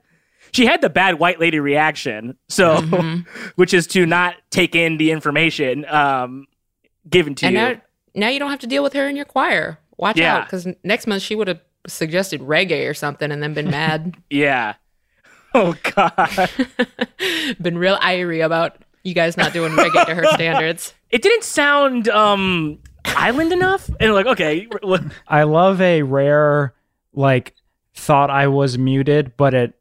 [0.52, 3.28] She had the bad white lady reaction, so Mhm.
[3.56, 6.48] which is to not take in the information um,
[7.08, 7.62] given to and you.
[7.62, 7.82] now,
[8.16, 9.78] now you don't have to deal with her in your choir.
[9.98, 10.38] Watch Yeah.
[10.38, 14.16] out, because next month she would have suggested reggae or something and then been mad,
[14.32, 14.74] yeah.
[15.54, 16.50] Oh God.
[17.62, 20.94] been real irie about you guys not doing reggae to her standards.
[21.12, 22.80] It didn't sound um
[23.16, 24.68] island enough, and like okay,
[25.28, 26.74] I love a rare
[27.14, 27.54] like
[27.94, 29.74] thought I was muted, but it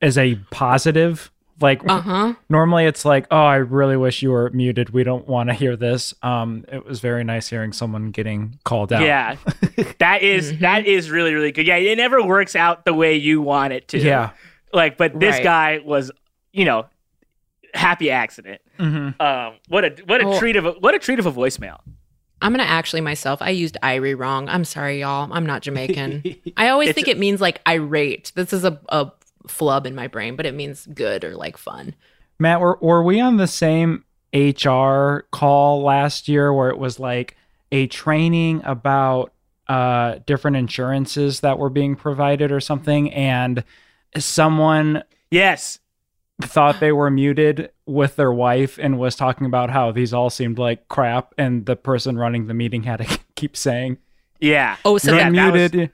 [0.00, 1.30] is a positive.
[1.58, 2.34] Like Uh huh.
[2.50, 4.90] normally it's like, oh, I really wish you were muted.
[4.90, 6.12] We don't want to hear this.
[6.22, 9.00] Um, it was very nice hearing someone getting called out.
[9.02, 9.36] Yeah,
[9.98, 10.60] that is- Mhm.
[10.60, 11.66] that is really really good.
[11.66, 13.98] Yeah, it never works out the way you want it to.
[13.98, 14.30] Yeah.
[14.74, 15.42] like, but this Right.
[15.44, 16.10] guy was,
[16.52, 16.86] you know,
[17.72, 18.60] happy accident.
[18.78, 20.38] hmm Um, what a what a Oh.
[20.38, 21.78] treat of a, what a treat of a voicemail.
[22.42, 23.40] I'm gonna actually myself.
[23.40, 24.48] I used irie wrong.
[24.48, 25.32] I'm sorry, y'all.
[25.32, 26.36] I'm not Jamaican.
[26.56, 28.32] I always think it means like irate.
[28.34, 29.10] This is a, a
[29.48, 31.94] flub in my brain, but it means good or like fun.
[32.38, 37.36] Matt, were were we on the same HR call last year where it was like
[37.72, 39.32] a training about
[39.68, 43.64] uh different insurances that were being provided or something and
[44.16, 45.80] someone Yes,
[46.42, 50.58] thought they were muted with their wife and was talking about how these all seemed
[50.58, 53.98] like crap and the person running the meeting had to keep saying
[54.38, 54.76] yeah.
[54.84, 55.90] Oh, so Yeah, that was- muted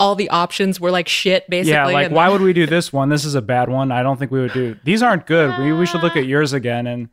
[0.00, 1.72] all the options were like shit, basically.
[1.72, 4.02] yeah like and why would we do this one this is a bad one i
[4.02, 6.86] don't think we would do these aren't good we, we should look at yours again
[6.88, 7.08] and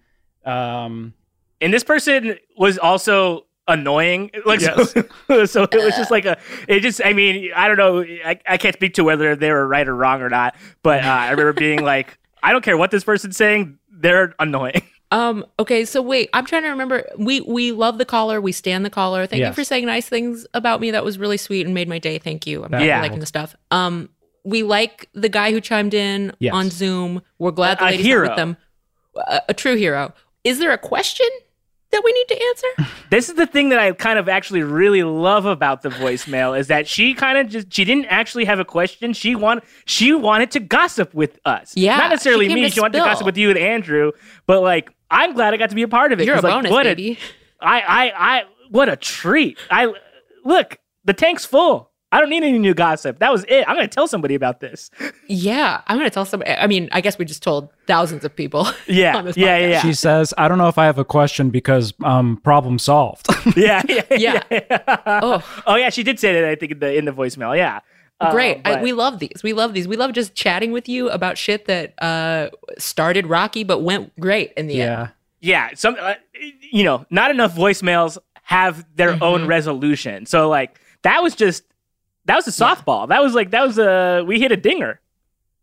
[0.46, 1.14] um
[1.62, 4.94] and this person was also annoying like Yes.
[5.28, 8.40] so, so it was just like a it just i mean i don't know I,
[8.48, 11.30] I can't speak to whether they were right or wrong or not but uh, i
[11.32, 14.82] remember being like i don't care what this person's saying they're annoying
[15.14, 15.46] Um.
[15.60, 15.84] Okay.
[15.84, 17.06] So wait, I'm trying to remember.
[17.18, 18.40] We we love the caller.
[18.40, 19.28] We stand the caller.
[19.28, 20.92] Thank you for saying nice things about me.
[20.92, 22.18] That was really sweet and made my day.
[22.18, 22.64] Thank you.
[22.64, 23.02] I'm Yeah.
[23.02, 23.54] liking the stuff.
[23.72, 24.08] Um.
[24.46, 26.54] We like the guy who chimed in Yes.
[26.54, 27.22] on Zoom.
[27.40, 28.56] We're glad the ladies with them.
[29.18, 30.14] A, a true hero.
[30.46, 31.28] Is there a question
[31.92, 32.94] that we need to answer?
[33.10, 36.68] this is the thing that i kind of actually really love about the voicemail is
[36.68, 40.52] that she kind of just she didn't actually have a question she want she wanted
[40.52, 43.50] to gossip with us Yeah, not necessarily she me she wanted to gossip with you
[43.50, 44.12] and andrew
[44.48, 46.54] but like i'm glad i got to be a part of it You're a like,
[46.54, 47.18] bonus, what baby.
[47.62, 49.60] I, I, I, what a treat.
[49.70, 49.94] I,
[50.44, 51.91] look, the tank's full.
[52.14, 53.20] I don't need any new gossip.
[53.20, 53.64] That was it.
[53.68, 54.92] I'm going to tell somebody about this.
[55.28, 56.52] Yeah, I'm gonna tell somebody.
[56.52, 58.68] I mean, I guess we just told thousands of people.
[58.88, 59.16] Yeah.
[59.18, 61.94] on this Yeah, yeah, she says i don't know if i have a question because
[62.04, 63.82] um problem solved Yeah.
[63.88, 64.02] Yeah.
[64.18, 64.44] Yeah.
[64.52, 64.98] yeah.
[65.24, 65.90] Oh, Oh, yeah.
[65.90, 67.56] She did say that, I think, in the, in the voicemail.
[67.56, 67.80] Yeah.
[68.20, 68.62] Uh, great!
[68.66, 69.42] I, we love these.
[69.44, 69.88] We love these.
[69.88, 74.54] We love just chatting with you about shit that uh, started rocky but went great
[74.58, 74.90] in the end.
[74.92, 75.08] yeah
[75.40, 75.70] yeah.
[75.74, 76.14] Some, uh,
[76.72, 79.24] you know, not enough voicemails have their Mm-hmm.
[79.24, 80.26] own resolution.
[80.28, 81.64] So, like, that was just,
[82.26, 83.08] that was a softball.
[83.08, 85.00] That was like, that was a, we hit a dinger.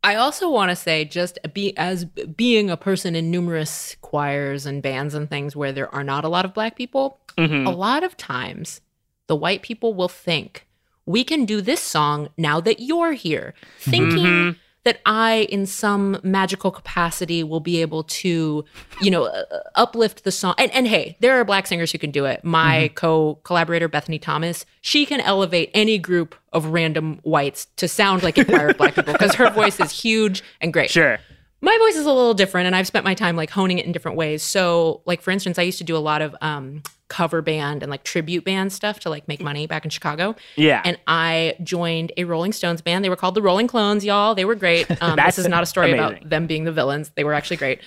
[0.05, 4.81] I also want to say, just be as being a person in numerous choirs and
[4.83, 7.19] bands and things where there are not a lot of black people.
[7.37, 7.67] Mhm.
[7.67, 8.81] A lot of times,
[9.27, 10.67] the white people will think
[11.05, 14.57] we can do this song now that you're here, thinking Mhm.
[14.89, 18.64] That I, in some magical capacity, will be able to,
[19.03, 19.43] you know, uh,
[19.74, 20.55] uplift the song.
[20.57, 22.43] And, and hey, there are black singers who can do it.
[22.43, 28.22] My co collaborator, Bethany Thomas, she can elevate any group of random whites to sound
[28.22, 30.89] like a choir of black people because her voice is huge and great.
[30.89, 31.18] Sure.
[31.61, 33.91] My voice is a little different, and I've spent my time like honing it in
[33.93, 34.43] different ways.
[34.45, 37.91] So, like for instance, I used to do a lot of um, cover band and
[37.91, 40.83] like tribute band stuff to like make money back in Chicago Yeah.
[40.85, 43.05] and I joined a Rolling Stones band.
[43.05, 44.35] They were called the Rolling Clones, y'all.
[44.35, 44.87] They were great.
[45.01, 46.19] Um, this is not a story amazing.
[46.19, 47.11] about them being the villains.
[47.17, 47.81] They were actually great.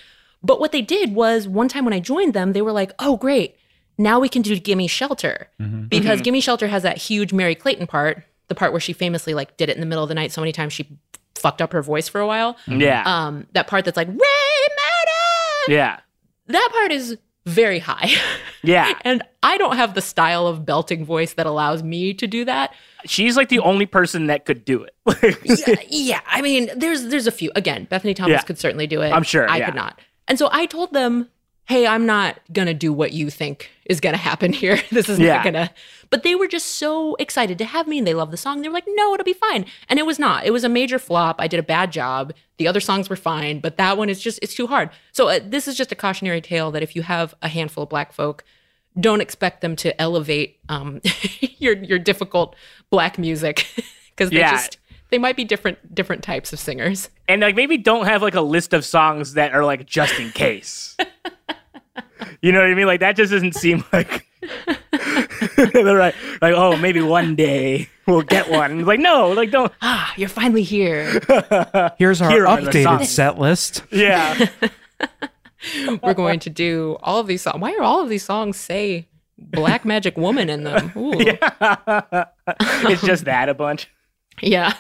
[0.44, 3.16] But what they did was one time when I joined them, they were like, "Oh,
[3.18, 3.56] great!
[3.98, 5.48] Now we can do Gimme Shelter
[5.88, 6.24] because Mm-hmm.
[6.24, 9.70] Gimme Shelter has that huge Merry Clayton part, the part where she famously like did
[9.70, 10.98] it in the middle of the night so many times she
[11.42, 12.56] fucked up her voice for a while.
[12.68, 13.04] yeah.
[13.06, 15.74] Um, that part that's like Ray Murder.
[15.74, 16.00] yeah.
[16.48, 18.12] That part is very high.
[18.64, 18.94] Yeah.
[19.04, 22.76] And I don't have the style of belting voice that allows me to do that.
[23.06, 24.96] She's like the only person that could do it.
[25.68, 26.22] yeah, yeah.
[26.28, 27.52] I mean, there's there's a few.
[27.56, 28.42] Again, Bethany Thomas Yeah.
[28.44, 29.10] could certainly do it.
[29.10, 29.66] I'm sure, I yeah.
[29.66, 30.00] could not.
[30.28, 31.28] And so I told them,
[31.72, 34.78] hey, I'm not going to do what you think is going to happen here.
[34.92, 35.36] this is Yeah.
[35.36, 35.70] not going to.
[36.10, 38.62] But they were just so excited to have me and they love the song.
[38.62, 39.66] They were like, no, it'll be fine.
[39.88, 40.46] And it was not.
[40.46, 41.38] It was a major flop.
[41.40, 42.34] I did a bad job.
[42.58, 44.90] The other songs were fine, but that one is just, it's too hard.
[45.14, 47.90] So uh, this is just a cautionary tale that if you have a handful of
[47.90, 48.44] black folk,
[49.00, 51.00] don't expect them to elevate um,
[51.60, 52.58] your your difficult
[52.90, 53.66] black music
[54.10, 54.52] because they Yeah.
[54.52, 54.78] just
[55.12, 57.10] they might be different different types of singers.
[57.30, 60.32] and like maybe don't have like a list of songs that are like just in
[60.32, 60.98] case.
[62.42, 62.88] You know what I mean?
[62.88, 64.28] Like that just doesn't seem like
[65.56, 68.80] they're like, like oh maybe one day we'll get one.
[68.80, 69.72] It's like no, like don't.
[69.82, 71.06] Ah, you're finally here.
[71.98, 73.10] Here's our Here are the updated songs.
[73.10, 73.84] set list.
[73.92, 74.48] Yeah,
[76.02, 77.62] We're going to do all of these songs.
[77.62, 80.92] Why are all of these songs say Black Magic Woman in them?
[80.98, 81.14] Ooh.
[81.18, 83.90] it's just that a bunch.
[84.42, 84.74] Yeah.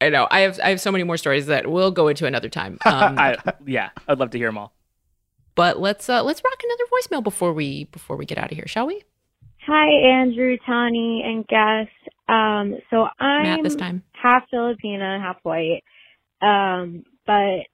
[0.00, 0.26] I know.
[0.30, 2.78] I have I have so many more stories that we'll go into another time.
[2.84, 4.72] Um, I, yeah, I'd love to hear them all.
[5.60, 8.66] But let's uh, let's rock another voicemail before we before we get out of here,
[8.66, 9.02] shall we?
[9.66, 9.88] Hi,
[10.22, 11.90] Andrew, Tawny, and guest.
[12.30, 14.02] Um, so I'm Matt this time.
[14.12, 15.82] half Filipina, half white.
[16.40, 17.66] Um, but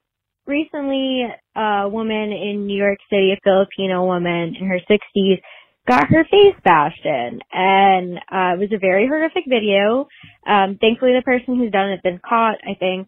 [0.49, 5.41] recently, a woman in New York City, a Filipino woman in her 60s,
[5.87, 10.09] got her face bashed in, and uh, it was a very horrific video.
[10.45, 12.57] Um, thankfully, the person who's done it has been caught.
[12.68, 13.07] I think,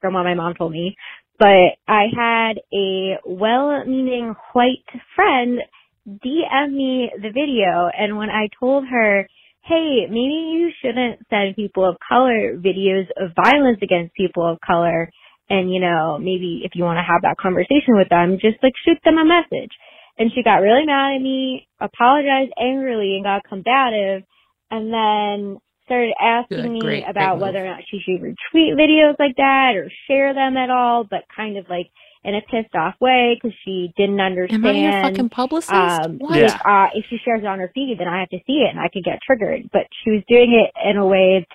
[0.00, 0.96] from what my mom told me.
[1.38, 5.60] But I had a well-meaning white friend
[6.06, 9.26] DM me the video and when I told her,
[9.64, 15.10] hey, maybe you shouldn't send people of color videos of violence against people of color
[15.50, 18.72] and you know, maybe if you want to have that conversation with them, just like
[18.84, 19.72] shoot them a message.
[20.16, 24.22] And she got really mad at me, apologized angrily and got combative
[24.70, 28.74] and then started asking Good, me great, about great whether or not she should retweet
[28.74, 31.90] videos like that or share them at all, but kind of like
[32.24, 34.64] in a pissed off way because she didn't understand.
[34.64, 35.72] Am I your fucking publicist?
[35.72, 36.38] Um, what?
[36.38, 38.70] if, uh, if she shares it on her feed, then I have to see it
[38.70, 39.68] and I could get triggered.
[39.72, 41.46] But she was doing it in a way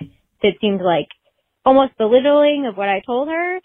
[0.43, 1.07] that seemed like
[1.65, 3.59] almost belittling of what I told her.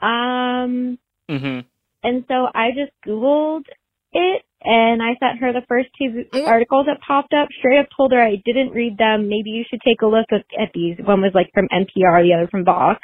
[0.00, 0.98] Um,
[1.28, 1.60] hmm
[2.02, 3.64] and so I just Googled
[4.12, 6.46] it and I sent her the first two Mm.
[6.46, 7.48] articles that popped up.
[7.58, 9.28] Straight up told her I didn't read them.
[9.28, 10.98] Maybe you should take a look at, these.
[11.02, 13.00] One was like from NPR, the other from Vox.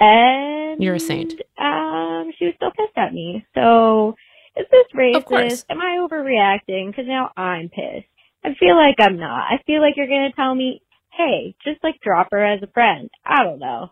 [0.00, 1.32] And You're a saint.
[1.58, 3.44] Um, she was still pissed at me.
[3.54, 4.14] So
[4.56, 5.16] is this racist?
[5.16, 5.64] Of course.
[5.68, 6.90] Am I overreacting?
[6.90, 8.06] Because now I'm pissed.
[8.44, 9.50] I feel like I'm not.
[9.52, 10.80] I feel like you're gonna tell me,
[11.16, 13.08] hey, just like drop her as a friend.
[13.24, 13.90] I don't know.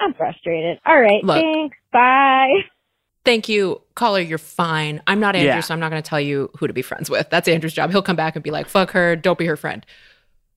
[0.00, 0.78] I'm frustrated.
[0.86, 1.36] All right, Look.
[1.36, 1.76] thanks.
[1.92, 2.48] Bye.
[3.30, 4.18] Thank you, caller.
[4.18, 5.00] You're fine.
[5.06, 5.60] I'm not Andrew, Yeah.
[5.60, 7.30] so I'm not going to tell you who to be friends with.
[7.30, 7.92] That's Andrew's job.
[7.92, 9.14] He'll come back and be like, "Fuck her.
[9.14, 9.86] Don't be her friend."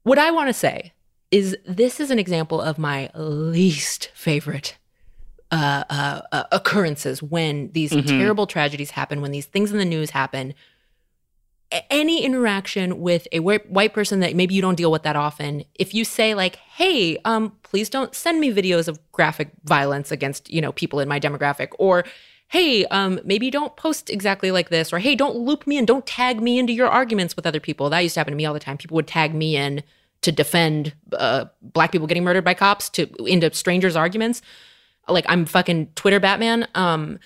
[0.01, 0.91] What I want to say
[1.29, 4.75] is, this is an example of my least favorite
[5.51, 8.07] uh, uh, uh, occurrences when these Mhm.
[8.07, 10.55] terrible tragedies happen, when these things in the news happen.
[11.71, 15.15] A- Any interaction with a whi- white person that maybe you don't deal with that
[15.15, 20.11] often, if you say like, "Hey, um, please don't send me videos of graphic violence
[20.11, 22.03] against you know people in my demographic," or
[22.53, 26.05] hey, um, maybe don't post exactly like this, or hey, don't loop me in, don't
[26.05, 27.89] tag me into your arguments with other people.
[27.89, 28.77] That used to happen to me all the time.
[28.77, 29.81] People would tag me in
[30.21, 34.43] to defend uh, black people getting murdered by cops to into strangers' arguments.
[35.07, 36.67] Like I'm fucking Twitter Batman.
[36.75, 37.17] Um,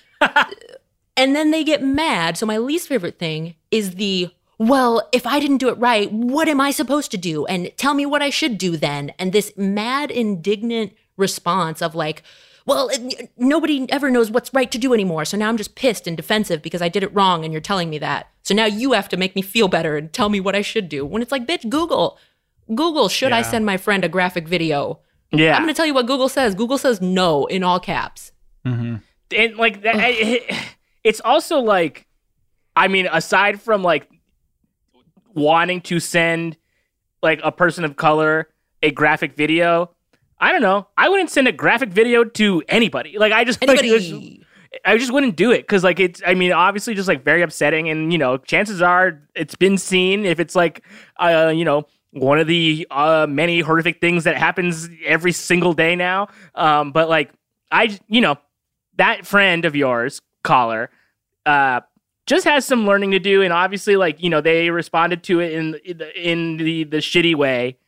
[1.18, 2.38] and then they get mad.
[2.38, 6.48] So my least favorite thing is the well, if I didn't do it right, what
[6.48, 7.44] am I supposed to do?
[7.44, 9.12] And tell me what I should do then.
[9.18, 12.22] And this mad, indignant response of like,
[12.68, 15.24] well, it, nobody ever knows what's right to do anymore.
[15.24, 17.90] So now I'm just pissed and defensive because I did it wrong and you're telling
[17.90, 18.28] me that.
[18.42, 20.88] So now you have to make me feel better and tell me what I should
[20.88, 21.04] do.
[21.04, 22.18] When it's like, bitch, Google.
[22.74, 25.00] Google, should I send my friend a graphic video?
[25.32, 26.54] Yeah, I'm going to tell you what Google says.
[26.54, 28.32] Google says no in all caps.
[28.64, 28.96] hmm
[29.34, 30.54] and like that, it-
[31.04, 32.06] it's also like,
[32.76, 34.08] I mean, aside from like
[35.34, 36.56] wanting to send
[37.22, 38.48] like a person of color
[38.82, 39.90] a graphic video,
[40.40, 40.86] I don't know.
[40.96, 43.18] I wouldn't send a graphic video to anybody.
[43.18, 43.80] Like I just like,
[44.84, 47.88] I just wouldn't do it because like it's I mean obviously just like very upsetting
[47.88, 50.84] and you know chances are it's been seen if it's like
[51.18, 55.96] uh you know one of the uh many horrific things that happens every single day
[55.96, 57.32] now um but like
[57.72, 58.36] I you know
[58.96, 60.90] that friend of yours caller
[61.46, 61.80] uh
[62.26, 65.52] just has some learning to do and obviously like you know they responded to it
[65.52, 67.78] in in the in the, the shitty way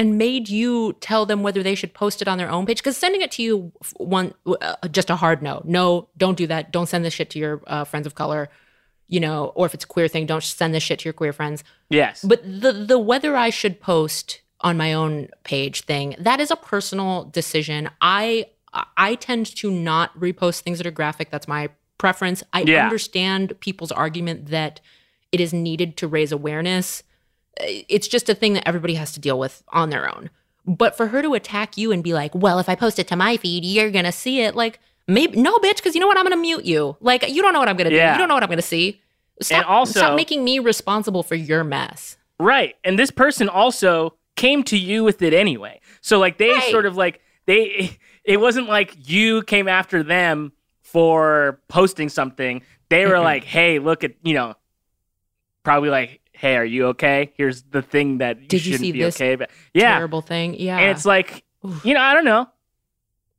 [0.00, 2.78] and made you tell them whether they should post it on their own page?
[2.78, 5.62] Because sending it to you one uh, just a hard no.
[5.64, 6.72] No don't do that.
[6.72, 8.48] Don't send this shit to your uh, friends of color
[9.12, 11.32] you know or if it's a queer thing don't send this shit to your queer
[11.32, 11.64] friends.
[11.90, 12.24] Yes.
[12.24, 16.56] But the the whether i should post on my own page thing that is a
[16.56, 17.90] personal decision.
[18.00, 18.46] I
[18.96, 21.30] i tend to not repost things that are graphic.
[21.30, 22.42] That's my preference.
[22.52, 22.84] I Yeah.
[22.84, 24.80] understand people's argument that
[25.32, 27.02] it is needed to raise awareness.
[27.88, 30.30] It's just a thing that everybody has to deal with on their own.
[30.66, 33.16] But for her to attack you and be like, "Well, if I post it to
[33.16, 36.16] my feed, you're gonna see it," like maybe no, bitch, because you know what?
[36.18, 36.96] I'm gonna mute you.
[37.00, 37.96] Like you don't know what I'm gonna do.
[37.96, 39.00] You don't know what I'm gonna see.
[39.42, 42.18] Stop, And also- stop making me responsible for your mess.
[42.38, 42.76] Right.
[42.84, 45.80] And this person also came to you with it anyway.
[46.02, 46.70] So like they Right.
[46.70, 50.52] sort of like they it wasn't like you came after them
[50.82, 52.62] for posting something.
[52.90, 54.54] They were like, "Hey, look at, you know,
[55.62, 57.32] probably like, "Hey, are you okay?
[57.36, 59.94] Here's the thing that you Did you shouldn't see be this okay." But yeah.
[59.96, 60.54] Terrible thing.
[60.58, 60.78] Yeah.
[60.78, 61.84] And it's like, Oof.
[61.84, 62.48] you know, I don't know.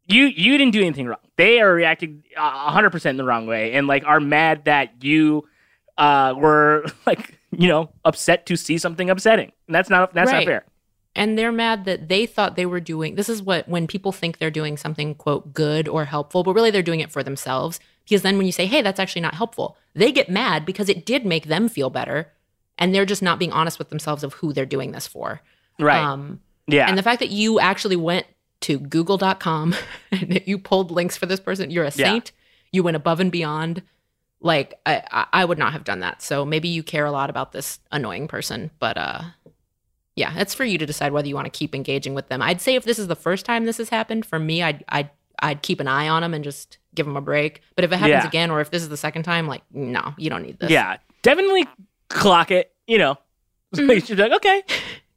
[0.07, 1.19] You you didn't do anything wrong.
[1.37, 5.47] They are reacting hundred percent in the wrong way, and like are mad that you
[5.97, 10.39] uh were like you know upset to see something upsetting, and that's not that's Right.
[10.39, 10.65] not fair.
[11.15, 14.37] and they're mad that they thought they were doing this is what when people think
[14.37, 18.21] they're doing something quote good or helpful but really they're doing it for themselves because
[18.21, 21.25] then when you say hey that's actually not helpful they get mad because it did
[21.25, 22.31] make them feel better
[22.81, 25.39] and they're just not being honest with themselves of who they're doing this for
[25.79, 26.03] Right?
[26.03, 26.87] um yeah.
[26.89, 28.25] and the fact that you actually went
[28.61, 29.73] to google.com
[30.11, 32.11] and that you pulled links for this person you're a Yeah.
[32.11, 32.31] saint
[32.73, 33.81] you went above and beyond
[34.41, 37.29] like I, I I would not have done that so maybe you care a lot
[37.29, 39.21] about this annoying person but uh
[40.15, 42.59] yeah it's for you to decide whether you want to keep engaging with them i'd
[42.61, 45.09] say if this is the first time this has happened for me i'd i'd,
[45.39, 47.95] I'd keep an eye on them and just give them a break but if it
[47.95, 48.27] happens Yeah.
[48.27, 50.97] again or if this is the second time like no you don't need this yeah.
[51.23, 51.67] Definitely
[52.09, 52.70] clock it.
[52.87, 53.17] You know,
[53.75, 53.93] Mhm.
[53.95, 54.63] you should be like, okay.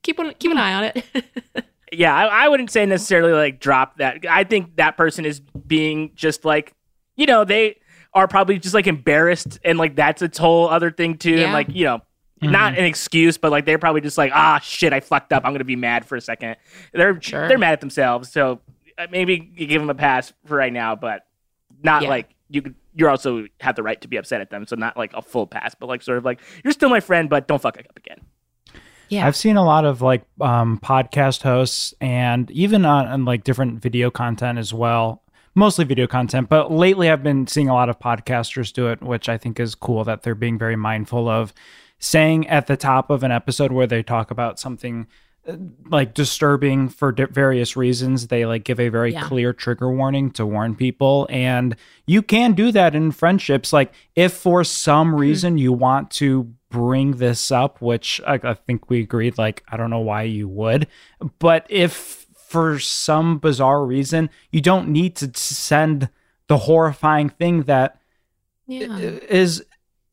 [0.02, 1.04] keep an, keep an eye on it
[1.92, 4.24] Yeah, I, I wouldn't say necessarily like drop that.
[4.28, 6.72] I think that person is being just like,
[7.16, 7.78] you know, they
[8.14, 11.32] are probably just like embarrassed, and like that's its whole other thing too.
[11.36, 11.44] Yeah.
[11.44, 12.00] And like, you know,
[12.42, 15.44] not an excuse, but like they're probably just like, ah, shit, I fucked up.
[15.44, 16.56] I'm gonna be mad for a second.
[16.92, 17.46] They're Sure.
[17.48, 18.60] they're mad at themselves, so
[18.98, 21.26] uh, maybe you give them a pass for right now, but
[21.82, 22.08] not Yeah.
[22.08, 22.74] like you could.
[22.94, 25.46] You also have the right to be upset at them, so not like a full
[25.46, 28.20] pass, but like sort of like you're still my friend, but don't fuck up again.
[29.08, 33.44] yeah I've seen a lot of like um, podcast hosts and even on, on like
[33.44, 35.22] different video content as well.
[35.56, 39.28] Mostly video content, but lately I've been seeing a lot of podcasters do it, which
[39.28, 41.54] I think is cool that they're being very mindful of
[42.00, 45.06] saying at the top of an episode where they talk about something
[45.88, 48.28] like disturbing for di- various reasons.
[48.28, 49.22] They like give a very Yeah.
[49.22, 51.76] clear trigger warning to warn people and
[52.06, 53.72] you can do that in friendships.
[53.72, 55.16] Like if for some hmm.
[55.16, 59.76] reason you want to bring this up which I, I think we agreed like i
[59.76, 60.88] don't know why you would
[61.38, 66.08] but if for some bizarre reason you don't need to send
[66.48, 68.00] the horrifying thing that
[68.66, 68.96] yeah.
[68.98, 69.64] is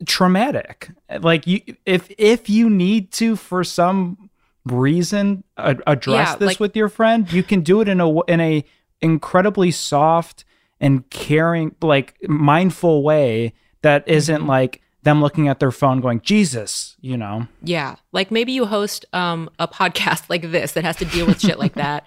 [0.05, 0.89] traumatic.
[1.19, 4.29] Like you if if you need to for some
[4.65, 8.39] reason address Yeah, this like- with your friend you can do it in a in
[8.39, 8.63] a
[9.01, 10.45] incredibly soft
[10.79, 14.47] and caring like mindful way that isn't Mhm.
[14.47, 17.95] like them looking at their phone going jesus you know Yeah.
[18.11, 21.57] Like maybe you host um a podcast like this that has to deal with shit
[21.57, 22.05] like that.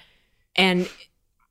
[0.55, 0.89] And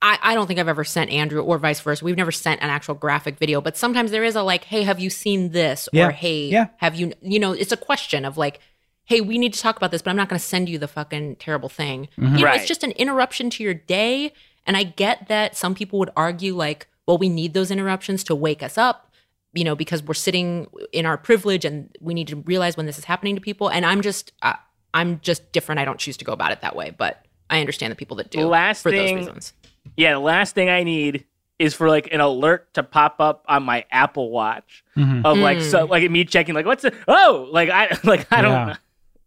[0.01, 2.04] I, I don't think I've ever sent Andrew or vice versa.
[2.04, 4.99] We've never sent an actual graphic video, but sometimes there is a like, hey, have
[4.99, 5.88] you seen this?
[5.93, 6.08] Yeah.
[6.08, 6.68] Or hey, Yeah.
[6.78, 8.60] have you you know, it's a question of like,
[9.06, 11.36] hey, we need to talk about this, but I'm not gonna send you the fucking
[11.38, 12.08] terrible thing.
[12.18, 12.32] Mhm.
[12.38, 12.60] You know, Right.
[12.60, 14.32] it's just an interruption to your day.
[14.66, 18.36] And I get that some people would argue like, well, we need those interruptions to
[18.36, 19.10] wake us up
[19.56, 22.97] you know, because we're sitting in our privilege and we need to realize when this
[22.97, 23.68] is happening to people.
[23.70, 24.54] And I'm just, uh,
[24.95, 25.78] I'm just different.
[25.78, 28.32] I don't choose to go about it that way, but I understand the people that
[28.32, 29.54] do Last for thing- those reasons.
[29.95, 31.26] Yeah, the last thing I need
[31.60, 35.24] is for like an alert to pop up on my Apple Watch Mhm.
[35.24, 35.89] of like so Mm.
[35.91, 38.76] like me checking like what's the oh like I like I don't Yeah.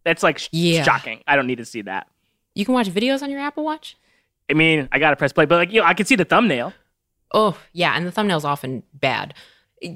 [0.07, 0.83] That's like sh- Yeah.
[0.83, 1.21] shocking.
[1.27, 2.07] I don't need to see that.
[2.55, 3.97] You can watch videos on your Apple Watch.
[4.49, 6.73] I mean, I gotta press play, but like you know, I can see the thumbnail.
[7.33, 7.93] Oh, yeah.
[7.95, 9.33] And the thumbnail's often bad.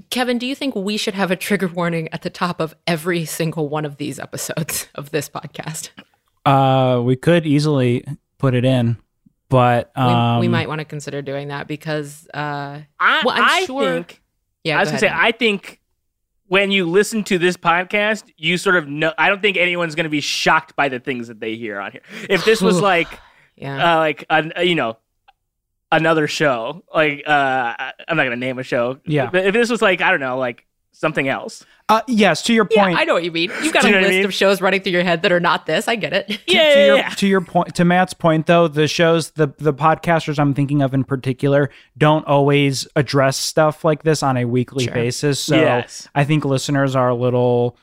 [0.09, 3.25] Kevin, do you think we should have a trigger warning at the top of every
[3.25, 5.89] single one of these episodes of this podcast?
[6.45, 8.03] uh we could easily
[8.39, 8.97] put it in
[9.49, 13.43] but We, um we might want to consider doing that because, uh, I, Well, I'm
[13.43, 14.21] I sure- think
[14.63, 15.19] yeah, I was go gonna say ahead.
[15.25, 15.80] I think
[16.51, 19.13] when you listen to this podcast, you sort of know.
[19.17, 22.01] I don't think anyone's gonna be shocked by the things that they hear on here.
[22.29, 23.07] If this was like
[23.55, 23.93] yeah.
[23.95, 24.97] uh, like an, uh, you know
[25.93, 27.73] another show like uh
[28.07, 29.29] i'm not gonna name a show Yeah.
[29.29, 32.63] but if this was like i don't know like something else uh, yes to your
[32.65, 32.75] point.
[32.75, 33.51] yeah, point I know what you mean.
[33.63, 34.25] You've got a you know what I list mean?
[34.25, 35.87] of shows running through your head that are not this.
[35.89, 36.29] I get it.
[36.47, 37.09] yeah, to yeah, your yeah.
[37.09, 40.93] to your point to Matt's point though, the shows the the podcasters I'm thinking of
[40.93, 44.93] in particular don't always address stuff like this on a weekly Sure.
[44.93, 45.39] basis.
[45.39, 46.07] So Yes.
[46.15, 47.77] I think listeners are a little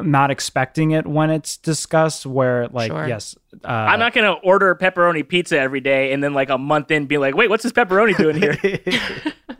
[0.00, 3.06] not expecting it when it's discussed where like Sure.
[3.06, 6.90] yes uh, i'm not gonna order pepperoni pizza every day and then like a month
[6.90, 8.56] in be like wait what's this pepperoni doing here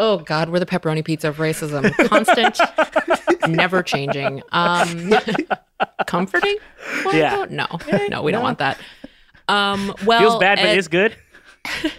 [0.00, 1.92] Oh God, we're the pepperoni pizza of racism.
[2.08, 2.60] Constant,
[3.48, 4.42] never changing.
[4.52, 5.12] Um,
[6.06, 6.56] comforting?
[7.04, 7.46] Well, Yeah.
[7.50, 7.66] No,
[8.08, 8.78] no, we don't want that.
[9.48, 11.16] Um, well, Feels bad, but it's good.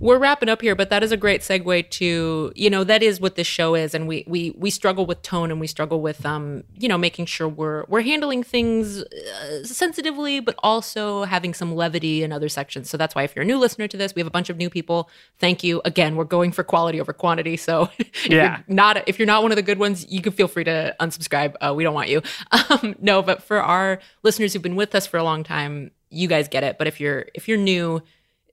[0.00, 3.20] we're wrapping up here, but that is a great segue to you know that is
[3.20, 6.24] what this show is, and we we we struggle with tone and we struggle with
[6.26, 11.74] um you know making sure we're we're handling things uh, sensitively, but also having some
[11.74, 12.88] levity in other sections.
[12.90, 14.56] So that's why if you're a new listener to this, we have a bunch of
[14.56, 15.08] new people.
[15.38, 16.16] Thank you again.
[16.16, 17.56] We're going for quality over quantity.
[17.56, 18.58] So if Yeah.
[18.66, 20.94] you're not if you're not one of the good ones, you can feel free to
[21.00, 21.54] unsubscribe.
[21.60, 22.22] Uh, we don't want you.
[22.70, 26.28] Um, no, but for our listeners who've been with us for a long time, you
[26.28, 26.78] guys get it.
[26.78, 28.00] But if you're if you're new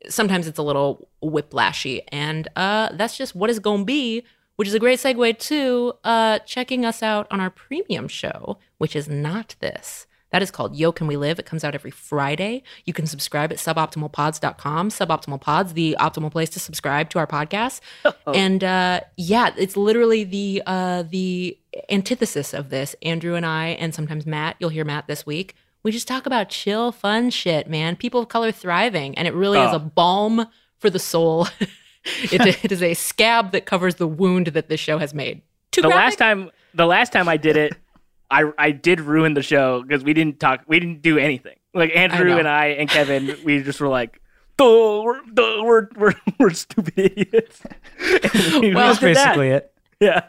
[0.10, 4.24] sometimes it's a little whiplashy and uh that's just what it's gonna be
[4.56, 8.96] which is a great segue to uh checking us out on our premium show which
[8.96, 11.40] is not this that is called Yo Can We Live?
[11.40, 12.64] It comes out every Friday.
[12.86, 14.90] You can subscribe at suboptimalpods.com.
[14.90, 17.82] Suboptimal Pods, the optimal place to subscribe to our podcast.
[18.34, 21.58] And uh, yeah, it's literally the uh, the
[21.90, 22.96] antithesis of this.
[23.02, 25.56] Andrew and I, and sometimes Matt, you'll hear Matt this week.
[25.84, 27.96] We just talk about chill, fun shit, man.
[27.96, 29.78] People of color thriving, and it really is Oh.
[29.78, 30.46] a balm
[30.78, 31.48] for the soul.
[32.06, 35.42] it, it is a scab that covers the wound that this show has made.
[35.72, 36.04] Too The graphic?
[36.04, 37.74] last time, the last time I did it,
[38.30, 41.56] I I did ruin the show because we didn't talk, we didn't do anything.
[41.74, 42.38] Like Andrew know.
[42.40, 44.22] and I and Kevin, we just were like,
[44.58, 47.62] "Duh, we're duh, we're we're we're stupid idiots."
[48.60, 49.26] We Well, just did that.
[49.36, 49.71] Basically, it.
[50.02, 50.22] Yeah.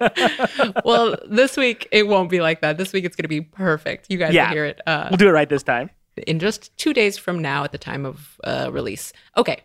[0.85, 2.79] well, this week it won't be like that.
[2.79, 4.07] This week it's going to be perfect.
[4.11, 4.49] You guys Yeah.
[4.49, 5.91] will hear it uh, we'll do it right this time.
[6.29, 9.13] in just two days from now at the time of uh, release.
[9.37, 9.61] Okay,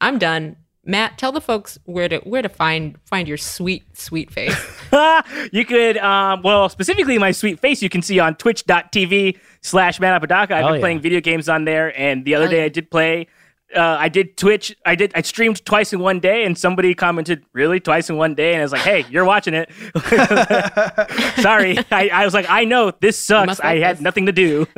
[0.00, 0.56] I'm done.
[0.88, 4.54] Matt, tell the folks where to where to find find your sweet sweet face.
[5.52, 10.52] you could, um, well, specifically my sweet face you can see on twitch.tv slash manapadaka.
[10.52, 10.80] I've Hell been yeah.
[10.80, 11.98] playing video games on there.
[11.98, 12.64] And the other Hell day yeah.
[12.66, 13.26] I did play,
[13.74, 14.76] uh, I did Twitch.
[14.84, 17.80] I did, I streamed twice in one day and somebody commented, really?
[17.80, 18.52] Twice in one day?
[18.52, 19.70] And I was like, hey, you're watching it.
[21.40, 21.78] Sorry.
[21.90, 23.60] I, I was like, I know this sucks.
[23.60, 24.02] I had this.
[24.02, 24.66] nothing to do.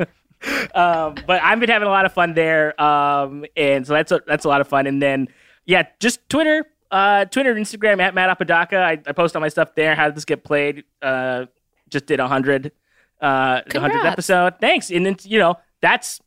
[0.73, 2.79] um, but I've been having a lot of fun there.
[2.81, 4.87] Um, and so that's a, that's a lot of fun.
[4.87, 5.27] And then,
[5.65, 8.77] yeah, just Twitter, uh, Twitter, and Instagram at Matt Apodaca.
[8.77, 9.95] I, I post all my stuff there.
[9.95, 10.83] How did this get played?
[11.01, 11.45] Uh,
[11.89, 12.71] just did a hundred,
[13.21, 14.55] uh, hundredth episode.
[14.59, 14.89] Thanks.
[14.89, 16.19] And then you know that's,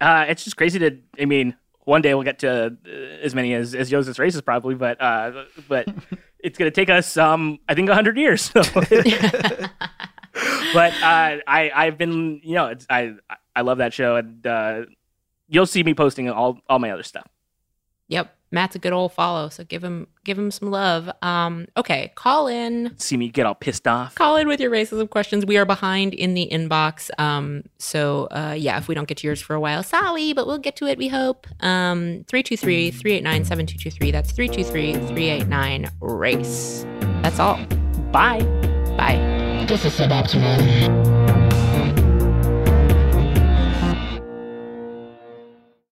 [0.00, 0.98] uh, it's just crazy to.
[1.18, 1.54] I mean,
[1.86, 2.90] one day we'll get to uh,
[3.22, 5.88] as many as as Yo, Is This Racist probably, but uh, but
[6.40, 8.42] it's gonna take us um, I think a hundred years.
[8.42, 8.62] So.
[10.74, 13.14] but uh, I I've been you know it's, I
[13.54, 14.82] I love that show and uh,
[15.48, 17.26] you'll see me posting all all my other stuff.
[18.08, 21.10] yep, Matt's a good old follow, so give him give him some love.
[21.22, 22.94] Um, okay, call in.
[22.98, 24.14] See me get all pissed off.
[24.14, 25.44] Call in with your racism questions.
[25.44, 27.10] We are behind in the inbox.
[27.18, 30.46] Um, so uh, yeah, if we don't get to yours for a while, sorry, but
[30.46, 31.46] we'll get to it, we hope.
[31.60, 34.12] Um, 323-389-7223.
[34.12, 36.86] That's 323-389-RACE.
[37.22, 37.56] That's all.
[38.12, 38.42] Bye.
[38.96, 39.64] Bye.
[39.68, 41.35] This is suboptimal.